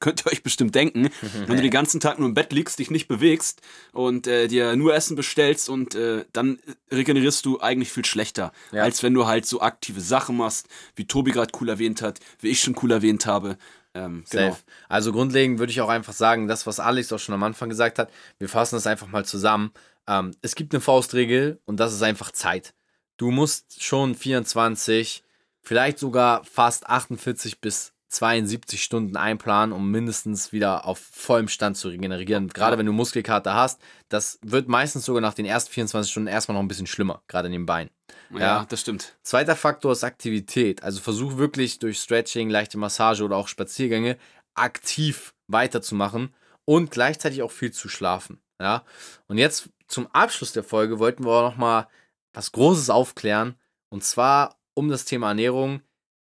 könnt 0.00 0.24
ihr 0.24 0.30
euch 0.30 0.44
bestimmt 0.44 0.76
denken, 0.76 1.08
wenn 1.48 1.56
du 1.56 1.62
den 1.62 1.72
ganzen 1.72 1.98
Tag 1.98 2.20
nur 2.20 2.28
im 2.28 2.34
Bett 2.34 2.52
liegst, 2.52 2.78
dich 2.78 2.88
nicht 2.92 3.08
bewegst 3.08 3.60
und 3.92 4.28
äh, 4.28 4.46
dir 4.46 4.76
nur 4.76 4.94
Essen 4.94 5.16
bestellst 5.16 5.68
und 5.68 5.96
äh, 5.96 6.24
dann 6.32 6.60
regenerierst 6.92 7.44
du 7.44 7.58
eigentlich 7.60 7.90
viel 7.90 8.04
schlechter, 8.04 8.52
Ja. 8.70 8.84
als 8.84 9.02
wenn 9.02 9.14
du 9.14 9.26
halt 9.26 9.46
so 9.46 9.60
aktive 9.60 10.00
Sachen 10.00 10.36
machst, 10.36 10.68
wie 10.94 11.06
Tobi 11.06 11.32
gerade 11.32 11.50
cool 11.60 11.68
erwähnt 11.68 12.00
hat, 12.02 12.20
wie 12.40 12.48
ich 12.50 12.60
schon 12.60 12.76
cool 12.82 12.92
erwähnt 12.92 13.26
habe. 13.26 13.58
Ähm, 13.98 14.24
genau. 14.30 14.50
Safe. 14.50 14.62
Also 14.88 15.12
grundlegend 15.12 15.58
würde 15.58 15.72
ich 15.72 15.80
auch 15.80 15.88
einfach 15.88 16.12
sagen, 16.12 16.46
das, 16.46 16.66
was 16.66 16.78
Alex 16.78 17.12
auch 17.12 17.18
schon 17.18 17.34
am 17.34 17.42
Anfang 17.42 17.68
gesagt 17.68 17.98
hat, 17.98 18.10
wir 18.38 18.48
fassen 18.48 18.76
das 18.76 18.86
einfach 18.86 19.08
mal 19.08 19.24
zusammen. 19.24 19.72
Ähm, 20.06 20.34
es 20.40 20.54
gibt 20.54 20.72
eine 20.72 20.80
Faustregel 20.80 21.60
und 21.64 21.80
das 21.80 21.92
ist 21.92 22.02
einfach 22.02 22.30
Zeit. 22.30 22.74
Du 23.16 23.32
musst 23.32 23.82
schon 23.82 24.14
24, 24.14 25.24
vielleicht 25.60 25.98
sogar 25.98 26.44
fast 26.44 26.86
48 26.86 27.60
bis 27.60 27.92
72 28.08 28.82
Stunden 28.82 29.16
einplanen, 29.16 29.72
um 29.72 29.90
mindestens 29.90 30.52
wieder 30.52 30.86
auf 30.86 30.98
vollem 30.98 31.48
Stand 31.48 31.76
zu 31.76 31.88
regenerieren. 31.88 32.48
Gerade 32.48 32.78
wenn 32.78 32.86
du 32.86 32.92
Muskelkater 32.92 33.54
hast, 33.54 33.80
das 34.08 34.38
wird 34.42 34.68
meistens 34.68 35.04
sogar 35.04 35.20
nach 35.20 35.34
den 35.34 35.44
ersten 35.46 35.72
24 35.72 36.10
Stunden 36.10 36.26
erstmal 36.26 36.54
noch 36.54 36.62
ein 36.62 36.68
bisschen 36.68 36.86
schlimmer, 36.86 37.22
gerade 37.28 37.46
in 37.46 37.52
den 37.52 37.66
Beinen. 37.66 37.90
Ja, 38.30 38.38
Ja. 38.38 38.66
das 38.68 38.80
stimmt. 38.80 39.16
Zweiter 39.22 39.56
Faktor 39.56 39.92
ist 39.92 40.04
Aktivität. 40.04 40.82
Also 40.82 41.00
versuch 41.00 41.36
wirklich 41.36 41.78
durch 41.78 41.98
Stretching, 41.98 42.48
leichte 42.48 42.78
Massage 42.78 43.22
oder 43.24 43.36
auch 43.36 43.48
Spaziergänge 43.48 44.16
aktiv 44.54 45.34
weiterzumachen 45.46 46.34
und 46.64 46.90
gleichzeitig 46.90 47.42
auch 47.42 47.50
viel 47.52 47.72
zu 47.72 47.88
schlafen. 47.88 48.40
Ja? 48.60 48.84
Und 49.26 49.38
jetzt 49.38 49.68
zum 49.86 50.06
Abschluss 50.08 50.52
der 50.52 50.64
Folge 50.64 50.98
wollten 50.98 51.24
wir 51.24 51.30
auch 51.30 51.50
noch 51.50 51.56
mal 51.58 51.88
was 52.32 52.52
Großes 52.52 52.90
aufklären 52.90 53.54
und 53.90 54.02
zwar 54.04 54.58
um 54.74 54.88
das 54.88 55.04
Thema 55.04 55.28
Ernährung, 55.28 55.80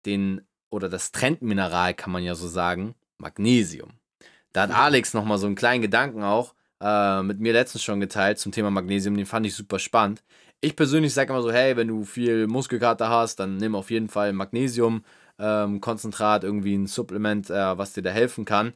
den 0.06 0.46
oder 0.74 0.88
das 0.88 1.12
Trendmineral 1.12 1.94
kann 1.94 2.12
man 2.12 2.22
ja 2.22 2.34
so 2.34 2.48
sagen, 2.48 2.94
Magnesium. 3.18 3.92
Da 4.52 4.62
hat 4.62 4.70
Alex 4.72 5.14
noch 5.14 5.24
mal 5.24 5.38
so 5.38 5.46
einen 5.46 5.56
kleinen 5.56 5.82
Gedanken 5.82 6.22
auch 6.22 6.54
äh, 6.80 7.22
mit 7.22 7.40
mir 7.40 7.52
letztens 7.52 7.82
schon 7.82 8.00
geteilt 8.00 8.38
zum 8.38 8.52
Thema 8.52 8.70
Magnesium, 8.70 9.16
den 9.16 9.26
fand 9.26 9.46
ich 9.46 9.54
super 9.54 9.78
spannend. 9.78 10.22
Ich 10.60 10.76
persönlich 10.76 11.14
sage 11.14 11.32
immer 11.32 11.42
so, 11.42 11.52
hey, 11.52 11.76
wenn 11.76 11.88
du 11.88 12.04
viel 12.04 12.46
Muskelkater 12.46 13.08
hast, 13.08 13.36
dann 13.36 13.56
nimm 13.56 13.74
auf 13.74 13.90
jeden 13.90 14.08
Fall 14.08 14.32
Magnesium, 14.32 15.04
ähm, 15.38 15.80
Konzentrat, 15.80 16.44
irgendwie 16.44 16.74
ein 16.74 16.86
Supplement, 16.86 17.50
äh, 17.50 17.78
was 17.78 17.92
dir 17.92 18.02
da 18.02 18.10
helfen 18.10 18.44
kann. 18.44 18.74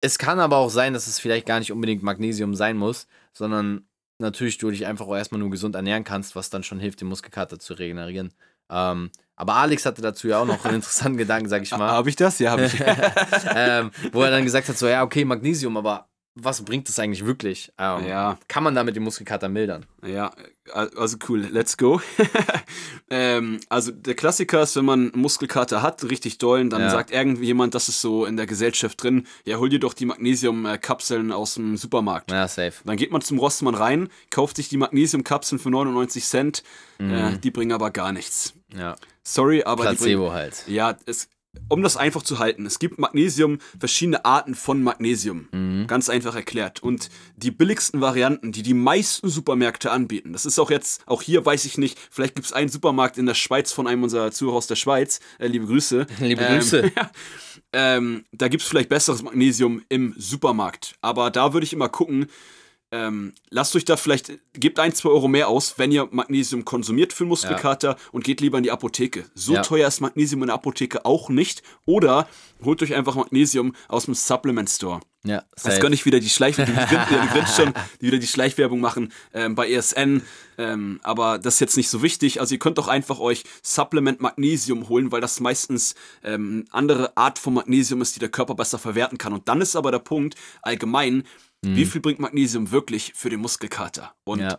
Es 0.00 0.18
kann 0.18 0.38
aber 0.40 0.58
auch 0.58 0.70
sein, 0.70 0.92
dass 0.92 1.06
es 1.06 1.18
vielleicht 1.18 1.46
gar 1.46 1.58
nicht 1.58 1.72
unbedingt 1.72 2.02
Magnesium 2.02 2.54
sein 2.54 2.76
muss, 2.76 3.06
sondern 3.32 3.86
natürlich 4.18 4.58
du 4.58 4.70
dich 4.70 4.86
einfach 4.86 5.06
auch 5.06 5.16
erstmal 5.16 5.40
nur 5.40 5.50
gesund 5.50 5.74
ernähren 5.74 6.04
kannst, 6.04 6.36
was 6.36 6.50
dann 6.50 6.62
schon 6.62 6.78
hilft, 6.78 7.00
den 7.00 7.08
Muskelkater 7.08 7.58
zu 7.58 7.74
regenerieren. 7.74 8.32
Ähm, 8.70 9.10
aber 9.36 9.54
Alex 9.54 9.86
hatte 9.86 10.02
dazu 10.02 10.26
ja 10.28 10.40
auch 10.40 10.46
noch 10.46 10.64
einen 10.64 10.76
interessanten 10.76 11.18
Gedanken, 11.18 11.48
sag 11.48 11.62
ich 11.62 11.70
mal 11.70 11.90
Habe 11.90 12.08
ich 12.08 12.16
das? 12.16 12.38
Ja, 12.38 12.50
habe 12.52 12.64
ich. 12.66 12.74
ähm, 13.54 13.90
wo 14.12 14.22
er 14.22 14.30
dann 14.30 14.44
gesagt 14.44 14.68
hat, 14.68 14.76
so, 14.78 14.88
ja, 14.88 15.02
okay, 15.02 15.24
Magnesium, 15.24 15.76
aber 15.76 16.08
was 16.38 16.62
bringt 16.62 16.86
das 16.88 16.98
eigentlich 16.98 17.24
wirklich? 17.24 17.72
Ähm, 17.78 18.06
Ja. 18.06 18.38
Kann 18.46 18.62
man 18.62 18.74
damit 18.74 18.94
den 18.94 19.02
Muskelkater 19.02 19.48
mildern? 19.48 19.86
Ja, 20.04 20.32
also 20.72 21.16
cool, 21.28 21.40
let's 21.50 21.78
go. 21.78 22.00
ähm, 23.10 23.58
also 23.68 23.90
der 23.92 24.14
Klassiker 24.14 24.62
ist, 24.62 24.76
wenn 24.76 24.84
man 24.84 25.12
Muskelkater 25.14 25.80
hat, 25.80 26.04
richtig 26.04 26.36
dollen, 26.38 26.68
dann 26.70 26.82
Ja. 26.82 26.90
sagt 26.90 27.10
irgendjemand, 27.10 27.74
das 27.74 27.88
ist 27.88 28.00
so 28.00 28.26
in 28.26 28.36
der 28.36 28.46
Gesellschaft 28.46 29.02
drin, 29.02 29.26
ja, 29.44 29.56
hol 29.58 29.68
dir 29.70 29.78
doch 29.80 29.94
die 29.94 30.04
Magnesiumkapseln 30.06 31.32
aus 31.32 31.54
dem 31.54 31.76
Supermarkt. 31.76 32.30
Ja, 32.30 32.46
safe. 32.48 32.74
Dann 32.84 32.96
geht 32.96 33.12
man 33.12 33.22
zum 33.22 33.38
Rossmann 33.38 33.74
rein, 33.74 34.08
kauft 34.30 34.56
sich 34.56 34.68
die 34.68 34.76
Magnesiumkapseln 34.76 35.58
für 35.58 35.70
99 35.70 36.24
Cent, 36.24 36.62
Mhm. 36.98 37.10
äh, 37.14 37.38
die 37.38 37.50
bringen 37.50 37.72
aber 37.72 37.90
gar 37.90 38.12
nichts. 38.12 38.54
Ja. 38.76 38.96
Sorry, 39.28 39.64
aber 39.64 39.82
Placebo 39.82 40.30
halt. 40.32 40.62
ja, 40.68 40.96
es, 41.04 41.28
um 41.68 41.82
das 41.82 41.96
einfach 41.96 42.22
zu 42.22 42.38
halten, 42.38 42.64
es 42.64 42.78
gibt 42.78 42.98
Magnesium, 42.98 43.58
verschiedene 43.76 44.24
Arten 44.24 44.54
von 44.54 44.84
Magnesium. 44.84 45.48
Mhm. 45.50 45.88
Ganz 45.88 46.08
einfach 46.08 46.36
erklärt. 46.36 46.80
Und 46.80 47.08
die 47.36 47.50
billigsten 47.50 48.00
Varianten, 48.00 48.52
die 48.52 48.62
die 48.62 48.74
meisten 48.74 49.28
Supermärkte 49.28 49.90
anbieten, 49.90 50.32
das 50.32 50.46
ist 50.46 50.60
auch 50.60 50.70
jetzt, 50.70 51.02
auch 51.06 51.22
hier 51.22 51.44
weiß 51.44 51.64
ich 51.64 51.76
nicht, 51.76 51.98
vielleicht 52.08 52.36
gibt 52.36 52.46
es 52.46 52.52
einen 52.52 52.68
Supermarkt 52.68 53.18
in 53.18 53.26
der 53.26 53.34
Schweiz 53.34 53.72
von 53.72 53.88
einem 53.88 54.04
unserer 54.04 54.30
Zuhörer 54.30 54.58
aus 54.58 54.68
der 54.68 54.76
Schweiz, 54.76 55.18
äh, 55.40 55.48
liebe 55.48 55.66
Grüße. 55.66 56.06
Liebe 56.20 56.42
Ähm, 56.42 56.54
Grüße. 56.58 56.92
ähm, 57.72 58.24
da 58.30 58.46
gibt 58.46 58.62
es 58.62 58.68
vielleicht 58.68 58.88
besseres 58.88 59.22
Magnesium 59.22 59.82
im 59.88 60.14
Supermarkt. 60.16 60.94
Aber 61.00 61.32
da 61.32 61.52
würde 61.52 61.64
ich 61.64 61.72
immer 61.72 61.88
gucken, 61.88 62.26
ähm, 62.92 63.32
lasst 63.50 63.74
euch 63.74 63.84
da 63.84 63.96
vielleicht, 63.96 64.32
gebt 64.54 64.78
ein, 64.78 64.94
zwei 64.94 65.08
Euro 65.10 65.26
mehr 65.28 65.48
aus, 65.48 65.74
wenn 65.78 65.90
ihr 65.90 66.08
Magnesium 66.12 66.64
konsumiert 66.64 67.12
für 67.12 67.24
Muskelkater 67.24 67.96
und 68.12 68.22
geht 68.24 68.40
lieber 68.40 68.58
in 68.58 68.64
die 68.64 68.70
Apotheke. 68.70 69.24
So 69.34 69.54
Ja. 69.54 69.62
teuer 69.62 69.88
ist 69.88 70.00
Magnesium 70.00 70.42
in 70.42 70.46
der 70.48 70.54
Apotheke 70.54 71.04
auch 71.04 71.28
nicht. 71.28 71.62
Oder 71.84 72.28
holt 72.64 72.82
euch 72.82 72.94
einfach 72.94 73.16
Magnesium 73.16 73.74
aus 73.88 74.04
dem 74.04 74.14
Supplement 74.14 74.70
Store. 74.70 75.00
Ja, 75.24 75.42
Jetzt 75.56 75.64
safe. 75.64 75.80
kann 75.80 75.92
ich 75.92 76.06
wieder 76.06 76.20
die 76.20 76.28
Schleichwerbung, 76.28 76.76
die, 76.76 76.96
die 77.40 77.46
schon, 77.56 77.74
die 78.00 78.06
wieder 78.06 78.18
die 78.18 78.28
Schleichwerbung 78.28 78.78
machen 78.80 79.12
ähm, 79.34 79.56
bei 79.56 79.68
ESN. 79.68 80.22
Ähm, 80.56 81.00
aber 81.02 81.38
das 81.40 81.54
ist 81.54 81.60
jetzt 81.60 81.76
nicht 81.76 81.88
so 81.88 82.00
wichtig. 82.02 82.38
Also 82.40 82.54
ihr 82.54 82.60
könnt 82.60 82.78
auch 82.78 82.86
einfach 82.86 83.18
euch 83.18 83.42
Supplement 83.60 84.20
Magnesium 84.20 84.88
holen, 84.88 85.10
weil 85.10 85.20
das 85.20 85.40
meistens 85.40 85.96
ähm, 86.22 86.66
eine 86.70 86.74
andere 86.74 87.16
Art 87.16 87.40
von 87.40 87.54
Magnesium 87.54 88.00
ist, 88.02 88.14
die 88.14 88.20
der 88.20 88.28
Körper 88.28 88.54
besser 88.54 88.78
verwerten 88.78 89.18
kann. 89.18 89.32
Und 89.32 89.48
dann 89.48 89.60
ist 89.60 89.74
aber 89.74 89.90
der 89.90 89.98
Punkt 89.98 90.36
allgemein, 90.62 91.24
wie 91.62 91.84
viel 91.86 92.00
bringt 92.00 92.18
Magnesium 92.20 92.70
wirklich 92.70 93.12
für 93.14 93.30
den 93.30 93.40
Muskelkater? 93.40 94.14
Und 94.24 94.40
Ja. 94.40 94.58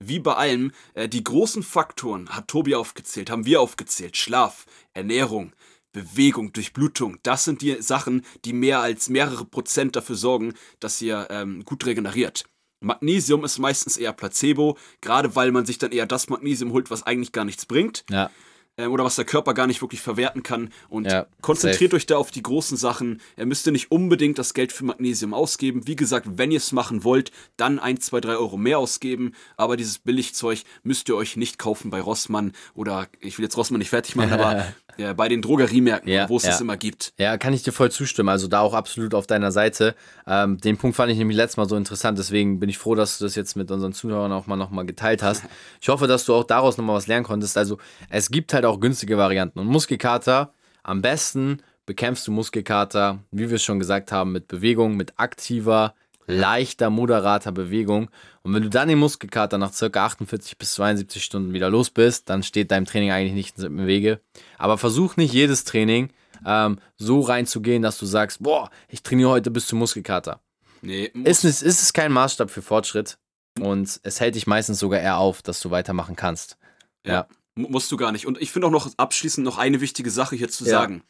wie 0.00 0.18
bei 0.18 0.34
allem, 0.34 0.72
äh, 0.94 1.08
die 1.08 1.22
großen 1.22 1.62
Faktoren 1.62 2.28
hat 2.30 2.48
Tobi 2.48 2.74
aufgezählt, 2.74 3.30
haben 3.30 3.46
wir 3.46 3.60
aufgezählt. 3.60 4.16
Schlaf, 4.16 4.66
Ernährung, 4.94 5.52
Bewegung, 5.92 6.52
Durchblutung. 6.52 7.18
Das 7.22 7.44
sind 7.44 7.62
die 7.62 7.80
Sachen, 7.82 8.24
die 8.44 8.52
mehr 8.52 8.80
als 8.80 9.08
mehrere 9.08 9.44
Prozent 9.44 9.96
dafür 9.96 10.16
sorgen, 10.16 10.54
dass 10.80 11.00
ihr 11.00 11.28
ähm, 11.30 11.64
gut 11.64 11.86
regeneriert. 11.86 12.44
Magnesium 12.80 13.44
ist 13.44 13.58
meistens 13.58 13.96
eher 13.96 14.12
Placebo, 14.12 14.78
gerade 15.00 15.34
weil 15.34 15.50
man 15.50 15.66
sich 15.66 15.78
dann 15.78 15.90
eher 15.90 16.06
das 16.06 16.28
Magnesium 16.28 16.72
holt, 16.72 16.90
was 16.90 17.02
eigentlich 17.02 17.32
gar 17.32 17.44
nichts 17.44 17.66
bringt. 17.66 18.04
Ja. 18.10 18.30
Ähm, 18.78 18.92
oder 18.92 19.04
was 19.04 19.16
der 19.16 19.24
Körper 19.26 19.52
gar 19.52 19.66
nicht 19.66 19.82
wirklich 19.82 20.00
verwerten 20.00 20.42
kann. 20.42 20.70
Und 20.88 21.10
Ja, 21.10 21.26
konzentriert 21.42 21.90
safe. 21.90 21.96
euch 21.96 22.06
da 22.06 22.16
auf 22.16 22.30
die 22.30 22.42
großen 22.42 22.76
Sachen. 22.78 23.20
Ihr 23.36 23.44
müsst 23.44 23.66
ihr 23.66 23.72
nicht 23.72 23.90
unbedingt 23.90 24.38
das 24.38 24.54
Geld 24.54 24.72
für 24.72 24.84
Magnesium 24.84 25.34
ausgeben. 25.34 25.86
Wie 25.86 25.96
gesagt, 25.96 26.26
wenn 26.38 26.50
ihr 26.50 26.58
es 26.58 26.72
machen 26.72 27.04
wollt, 27.04 27.32
dann 27.56 27.78
1, 27.78 28.06
2, 28.06 28.20
3 28.20 28.36
Euro 28.36 28.56
mehr 28.56 28.78
ausgeben. 28.78 29.32
Aber 29.56 29.76
dieses 29.76 29.98
Billigzeug 29.98 30.62
müsst 30.82 31.08
ihr 31.08 31.16
euch 31.16 31.36
nicht 31.36 31.58
kaufen 31.58 31.90
bei 31.90 32.00
Rossmann 32.00 32.52
oder 32.74 33.08
ich 33.20 33.36
will 33.36 33.44
jetzt 33.44 33.56
Rossmann 33.56 33.80
nicht 33.80 33.90
fertig 33.90 34.16
machen, 34.16 34.32
aber 34.38 34.66
ja, 34.98 35.12
bei 35.12 35.28
den 35.28 35.42
Drogeriemärkten, 35.42 36.12
Ja, 36.12 36.28
wo 36.28 36.36
es 36.36 36.42
ja. 36.42 36.50
das 36.50 36.60
immer 36.60 36.76
gibt. 36.76 37.12
Ja, 37.18 37.38
kann 37.38 37.52
ich 37.54 37.62
dir 37.62 37.72
voll 37.72 37.90
zustimmen. 37.90 38.28
Also 38.28 38.48
da 38.48 38.60
auch 38.60 38.74
absolut 38.74 39.14
auf 39.14 39.26
deiner 39.26 39.52
Seite. 39.52 39.94
Ähm, 40.26 40.58
den 40.58 40.76
Punkt 40.76 40.96
fand 40.96 41.12
ich 41.12 41.18
nämlich 41.18 41.36
letztes 41.36 41.56
Mal 41.56 41.68
so 41.68 41.76
interessant. 41.76 42.18
Deswegen 42.18 42.58
bin 42.58 42.68
ich 42.68 42.78
froh, 42.78 42.94
dass 42.94 43.18
du 43.18 43.24
das 43.24 43.34
jetzt 43.36 43.56
mit 43.56 43.70
unseren 43.70 43.92
Zuhörern 43.92 44.32
auch 44.32 44.46
mal 44.46 44.56
nochmal 44.56 44.86
geteilt 44.86 45.22
hast. 45.22 45.44
Ich 45.80 45.88
hoffe, 45.88 46.06
dass 46.06 46.24
du 46.24 46.34
auch 46.34 46.44
daraus 46.44 46.76
nochmal 46.76 46.96
was 46.96 47.06
lernen 47.06 47.24
konntest. 47.24 47.56
Also 47.56 47.78
es 48.10 48.30
gibt 48.30 48.52
halt 48.52 48.64
auch 48.64 48.80
günstige 48.80 49.16
Varianten. 49.16 49.58
Und 49.60 49.66
Muskelkater, 49.66 50.52
am 50.82 51.02
besten 51.02 51.62
bekämpfst 51.86 52.26
du 52.26 52.32
Muskelkater, 52.32 53.20
wie 53.30 53.48
wir 53.48 53.56
es 53.56 53.62
schon 53.62 53.78
gesagt 53.78 54.12
haben, 54.12 54.32
mit 54.32 54.48
Bewegung, 54.48 54.96
mit 54.96 55.14
aktiver, 55.16 55.94
leichter, 56.28 56.90
moderater 56.90 57.50
Bewegung. 57.52 58.10
Und 58.42 58.54
wenn 58.54 58.62
du 58.62 58.70
dann 58.70 58.88
den 58.88 58.98
Muskelkater 58.98 59.58
nach 59.58 59.72
circa 59.72 60.04
48 60.06 60.56
bis 60.58 60.74
72 60.74 61.24
Stunden 61.24 61.52
wieder 61.52 61.70
los 61.70 61.90
bist, 61.90 62.28
dann 62.30 62.42
steht 62.42 62.70
deinem 62.70 62.84
Training 62.86 63.10
eigentlich 63.10 63.32
nichts 63.32 63.62
im 63.62 63.86
Wege. 63.86 64.20
Aber 64.58 64.78
versuch 64.78 65.16
nicht 65.16 65.32
jedes 65.32 65.64
Training 65.64 66.10
ähm, 66.46 66.78
so 66.96 67.20
reinzugehen, 67.22 67.82
dass 67.82 67.98
du 67.98 68.06
sagst, 68.06 68.42
boah, 68.42 68.70
ich 68.88 69.02
trainiere 69.02 69.30
heute 69.30 69.50
bis 69.50 69.66
zum 69.66 69.78
Muskelkater. 69.80 70.40
Nee, 70.82 71.06
Ist, 71.24 71.44
es- 71.44 71.62
ist 71.62 71.82
es 71.82 71.92
kein 71.92 72.12
Maßstab 72.12 72.50
für 72.50 72.62
Fortschritt 72.62 73.18
und 73.58 73.98
es 74.04 74.20
hält 74.20 74.36
dich 74.36 74.46
meistens 74.46 74.78
sogar 74.78 75.00
eher 75.00 75.18
auf, 75.18 75.42
dass 75.42 75.58
du 75.60 75.70
weitermachen 75.72 76.14
kannst. 76.14 76.56
Ja. 77.04 77.26
Mu- 77.56 77.68
Musst 77.70 77.90
du 77.90 77.96
gar 77.96 78.12
nicht. 78.12 78.26
Und 78.26 78.40
ich 78.40 78.52
finde 78.52 78.68
auch 78.68 78.72
noch 78.72 78.88
abschließend 78.96 79.44
noch 79.44 79.58
eine 79.58 79.80
wichtige 79.80 80.10
Sache 80.10 80.36
hier 80.36 80.48
zu 80.48 80.64
Ja. 80.64 80.70
sagen. 80.70 81.02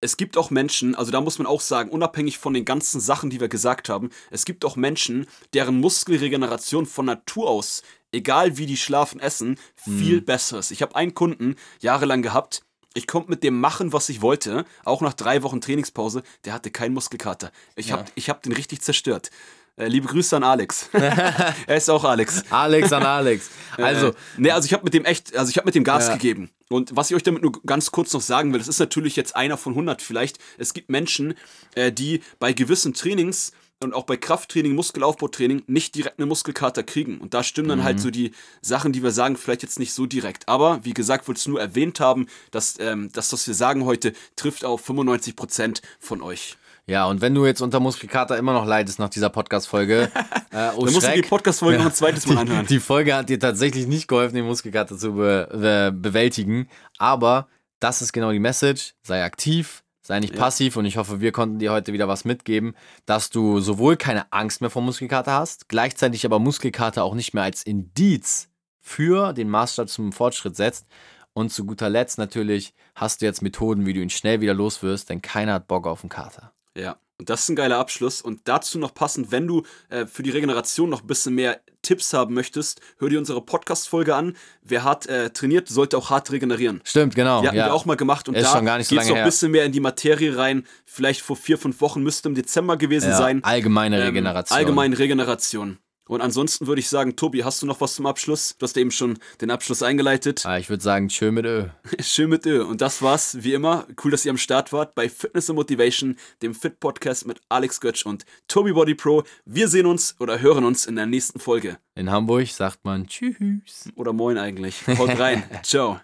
Es 0.00 0.16
gibt 0.16 0.36
auch 0.36 0.50
Menschen, 0.50 0.94
also 0.94 1.10
da 1.10 1.20
muss 1.20 1.38
man 1.38 1.46
auch 1.46 1.60
sagen, 1.60 1.90
unabhängig 1.90 2.38
von 2.38 2.54
den 2.54 2.64
ganzen 2.64 3.00
Sachen, 3.00 3.30
die 3.30 3.40
wir 3.40 3.48
gesagt 3.48 3.88
haben, 3.88 4.10
es 4.30 4.44
gibt 4.44 4.64
auch 4.64 4.76
Menschen, 4.76 5.26
deren 5.54 5.80
Muskelregeneration 5.80 6.86
von 6.86 7.06
Natur 7.06 7.48
aus, 7.50 7.82
egal 8.12 8.58
wie 8.58 8.66
die 8.66 8.76
schlafen, 8.76 9.18
essen, 9.20 9.58
Mhm. 9.86 9.98
viel 9.98 10.20
besser 10.20 10.60
ist. 10.60 10.70
Ich 10.70 10.82
habe 10.82 10.94
einen 10.94 11.14
Kunden 11.14 11.56
jahrelang 11.80 12.22
gehabt, 12.22 12.62
ich 12.94 13.06
konnte 13.08 13.30
mit 13.30 13.42
dem 13.42 13.58
machen, 13.60 13.92
was 13.92 14.08
ich 14.08 14.22
wollte, 14.22 14.64
auch 14.84 15.00
nach 15.02 15.14
drei 15.14 15.42
Wochen 15.42 15.60
Trainingspause, 15.60 16.22
der 16.44 16.52
hatte 16.52 16.70
keinen 16.70 16.94
Muskelkater. 16.94 17.50
Ich 17.76 17.90
habe 17.92 18.04
ich 18.14 18.30
hab 18.30 18.42
den 18.42 18.52
richtig 18.52 18.80
zerstört. 18.82 19.30
Äh, 19.76 19.86
liebe 19.88 20.08
Grüße 20.08 20.36
an 20.36 20.42
Alex. 20.44 20.88
er 20.92 21.76
ist 21.76 21.88
auch 21.90 22.02
Alex. 22.04 22.44
Alex 22.50 22.92
an 22.92 23.04
Alex. 23.04 23.50
Also, 23.76 24.08
Äh, 24.08 24.12
nee, 24.36 24.50
also 24.50 24.66
ich 24.66 24.72
habe 24.72 24.82
mit 24.84 24.94
dem 24.94 25.04
echt, 25.04 25.36
also 25.36 25.50
ich 25.50 25.56
habe 25.56 25.66
mit 25.66 25.74
dem 25.76 25.84
Gas 25.84 26.06
Ja. 26.08 26.14
gegeben. 26.14 26.50
Und 26.68 26.94
was 26.94 27.10
ich 27.10 27.16
euch 27.16 27.22
damit 27.22 27.42
nur 27.42 27.52
ganz 27.64 27.90
kurz 27.90 28.12
noch 28.12 28.20
sagen 28.20 28.52
will, 28.52 28.58
das 28.58 28.68
ist 28.68 28.78
natürlich 28.78 29.16
jetzt 29.16 29.34
einer 29.34 29.56
von 29.56 29.72
100 29.72 30.02
vielleicht. 30.02 30.38
Es 30.58 30.74
gibt 30.74 30.90
Menschen, 30.90 31.34
äh, 31.74 31.90
die 31.90 32.20
bei 32.38 32.52
gewissen 32.52 32.92
Trainings 32.94 33.52
und 33.80 33.94
auch 33.94 34.04
bei 34.04 34.16
Krafttraining, 34.16 34.74
Muskelaufbautraining 34.74 35.62
nicht 35.66 35.94
direkt 35.94 36.18
eine 36.18 36.26
Muskelkater 36.26 36.82
kriegen. 36.82 37.18
Und 37.18 37.32
da 37.32 37.42
stimmen 37.42 37.68
dann 37.68 37.78
Mhm. 37.78 37.84
halt 37.84 38.00
so 38.00 38.10
die 38.10 38.32
Sachen, 38.60 38.92
die 38.92 39.02
wir 39.02 39.12
sagen, 39.12 39.36
vielleicht 39.36 39.62
jetzt 39.62 39.78
nicht 39.78 39.94
so 39.94 40.04
direkt. 40.04 40.48
Aber 40.48 40.84
wie 40.84 40.94
gesagt, 40.94 41.28
wollte 41.28 41.38
es 41.38 41.46
nur 41.46 41.60
erwähnt 41.60 42.00
haben, 42.00 42.26
dass 42.50 42.74
ähm, 42.80 43.08
das, 43.12 43.32
was 43.32 43.46
wir 43.46 43.54
sagen 43.54 43.84
heute, 43.84 44.12
trifft 44.36 44.64
auf 44.64 44.82
95% 44.88 45.80
von 46.00 46.20
euch. 46.22 46.58
Ja, 46.88 47.06
und 47.06 47.20
wenn 47.20 47.34
du 47.34 47.44
jetzt 47.44 47.60
unter 47.60 47.80
Muskelkater 47.80 48.38
immer 48.38 48.54
noch 48.54 48.64
leidest 48.64 48.98
nach 48.98 49.10
dieser 49.10 49.28
Podcast-Folge, 49.28 50.10
äh, 50.50 50.70
oh 50.74 50.84
Dann 50.84 50.94
musst 50.94 51.06
du 51.06 51.10
die 51.12 51.18
Schreck, 51.18 51.28
Podcast-Folge 51.28 51.78
noch 51.78 51.86
ein 51.86 51.92
zweites 51.92 52.26
Mal 52.26 52.36
die, 52.36 52.40
anhören. 52.40 52.66
die 52.66 52.80
Folge 52.80 53.14
hat 53.14 53.28
dir 53.28 53.38
tatsächlich 53.38 53.86
nicht 53.86 54.08
geholfen, 54.08 54.34
den 54.34 54.46
Muskelkater 54.46 54.96
zu 54.96 55.12
be 55.12 55.48
be 55.52 55.92
bewältigen, 55.92 56.68
aber 56.96 57.48
das 57.78 58.00
ist 58.02 58.12
genau 58.12 58.32
die 58.32 58.38
Message. 58.38 58.94
Sei 59.02 59.22
aktiv, 59.22 59.84
sei 60.00 60.18
nicht 60.18 60.34
passiv 60.34 60.76
und 60.76 60.86
ich 60.86 60.96
hoffe, 60.96 61.20
wir 61.20 61.32
konnten 61.32 61.58
dir 61.58 61.72
heute 61.72 61.92
wieder 61.92 62.08
was 62.08 62.24
mitgeben, 62.24 62.74
dass 63.04 63.28
du 63.28 63.60
sowohl 63.60 63.96
keine 63.96 64.32
Angst 64.32 64.62
mehr 64.62 64.70
vor 64.70 64.82
Muskelkater 64.82 65.32
hast, 65.32 65.68
gleichzeitig 65.68 66.24
aber 66.24 66.38
Muskelkater 66.38 67.04
auch 67.04 67.14
nicht 67.14 67.34
mehr 67.34 67.44
als 67.44 67.62
Indiz 67.62 68.48
für 68.80 69.34
den 69.34 69.50
Maßstab 69.50 69.88
zum 69.90 70.12
Fortschritt 70.12 70.56
setzt. 70.56 70.86
Und 71.34 71.52
zu 71.52 71.66
guter 71.66 71.90
Letzt 71.90 72.18
natürlich 72.18 72.74
hast 72.94 73.20
du 73.20 73.26
jetzt 73.26 73.42
Methoden, 73.42 73.86
wie 73.86 73.92
du 73.92 74.00
ihn 74.00 74.10
schnell 74.10 74.40
wieder 74.40 74.54
los 74.54 74.82
wirst, 74.82 75.10
denn 75.10 75.22
keiner 75.22 75.52
hat 75.54 75.68
Bock 75.68 75.86
auf 75.86 76.02
einen 76.02 76.08
Kater. 76.08 76.52
Ja, 76.78 76.96
und 77.18 77.28
das 77.28 77.40
ist 77.42 77.48
ein 77.48 77.56
geiler 77.56 77.78
Abschluss. 77.78 78.22
Und 78.22 78.42
dazu 78.44 78.78
noch 78.78 78.94
passend, 78.94 79.32
wenn 79.32 79.48
du 79.48 79.64
äh, 79.88 80.06
für 80.06 80.22
die 80.22 80.30
Regeneration 80.30 80.88
noch 80.88 81.00
ein 81.02 81.06
bisschen 81.08 81.34
mehr 81.34 81.60
Tipps 81.82 82.12
haben 82.12 82.34
möchtest, 82.34 82.80
hör 82.98 83.08
dir 83.08 83.18
unsere 83.18 83.40
Podcast-Folge 83.40 84.14
an. 84.14 84.36
Wer 84.62 84.84
hart 84.84 85.06
äh, 85.08 85.30
trainiert, 85.30 85.68
sollte 85.68 85.98
auch 85.98 86.10
hart 86.10 86.30
regenerieren. 86.30 86.80
Stimmt, 86.84 87.14
genau. 87.16 87.40
Die 87.40 87.48
hatten 87.48 87.56
wir 87.56 87.74
auch 87.74 87.84
mal 87.86 87.96
gemacht 87.96 88.28
und 88.28 88.36
Ist 88.36 88.46
da 88.46 88.56
schon 88.56 88.66
gar 88.66 88.78
nicht 88.78 88.88
so 88.88 88.94
geht's 88.94 89.06
lange 89.06 89.18
noch 89.18 89.24
ein 89.24 89.28
bisschen 89.28 89.50
mehr 89.50 89.64
in 89.64 89.72
die 89.72 89.80
Materie 89.80 90.36
rein. 90.36 90.64
Vielleicht 90.84 91.22
vor 91.22 91.36
vier, 91.36 91.58
fünf 91.58 91.80
Wochen 91.80 92.02
müsste 92.02 92.28
im 92.28 92.34
Dezember 92.34 92.76
gewesen 92.76 93.10
ja, 93.10 93.16
sein. 93.16 93.42
allgemeine 93.42 93.98
Ähm, 93.98 94.06
Regeneration. 94.06 94.56
allgemeine 94.56 94.98
Regeneration. 94.98 95.78
Und 96.08 96.20
ansonsten 96.20 96.66
würde 96.66 96.80
ich 96.80 96.88
sagen, 96.88 97.14
Tobi, 97.16 97.44
hast 97.44 97.62
du 97.62 97.66
noch 97.66 97.80
was 97.80 97.94
zum 97.94 98.06
Abschluss? 98.06 98.56
Du 98.58 98.64
hast 98.64 98.76
eben 98.76 98.90
schon 98.90 99.18
den 99.40 99.50
Abschluss 99.50 99.82
eingeleitet. 99.82 100.44
Ah, 100.44 100.58
ich 100.58 100.68
würde 100.68 100.82
sagen, 100.82 101.08
tschö 101.08 101.30
mit 101.30 101.44
Ö. 101.44 101.66
Schön 102.00 102.30
mit 102.30 102.46
Ö. 102.46 102.64
Und 102.64 102.80
das 102.80 103.02
war's, 103.02 103.42
wie 103.42 103.52
immer. 103.52 103.86
Cool, 104.02 104.10
dass 104.10 104.24
ihr 104.24 104.30
am 104.30 104.38
Start 104.38 104.72
wart 104.72 104.94
bei 104.94 105.08
Fitness 105.08 105.50
and 105.50 105.56
Motivation, 105.56 106.16
dem 106.42 106.54
Fit 106.54 106.80
Podcast 106.80 107.26
mit 107.26 107.40
Alex 107.48 107.80
Götsch 107.80 108.04
und 108.06 108.24
Tobi 108.48 108.72
Body 108.72 108.94
Pro. 108.94 109.22
Wir 109.44 109.68
sehen 109.68 109.86
uns 109.86 110.16
oder 110.18 110.40
hören 110.40 110.64
uns 110.64 110.86
in 110.86 110.96
der 110.96 111.06
nächsten 111.06 111.38
Folge. 111.38 111.78
In 111.94 112.10
Hamburg 112.10 112.48
sagt 112.48 112.84
man 112.84 113.06
Tschüss. 113.06 113.90
Oder 113.94 114.12
moin 114.12 114.38
eigentlich. 114.38 114.86
Haut 114.86 115.18
rein. 115.18 115.44
Ciao. 115.62 116.00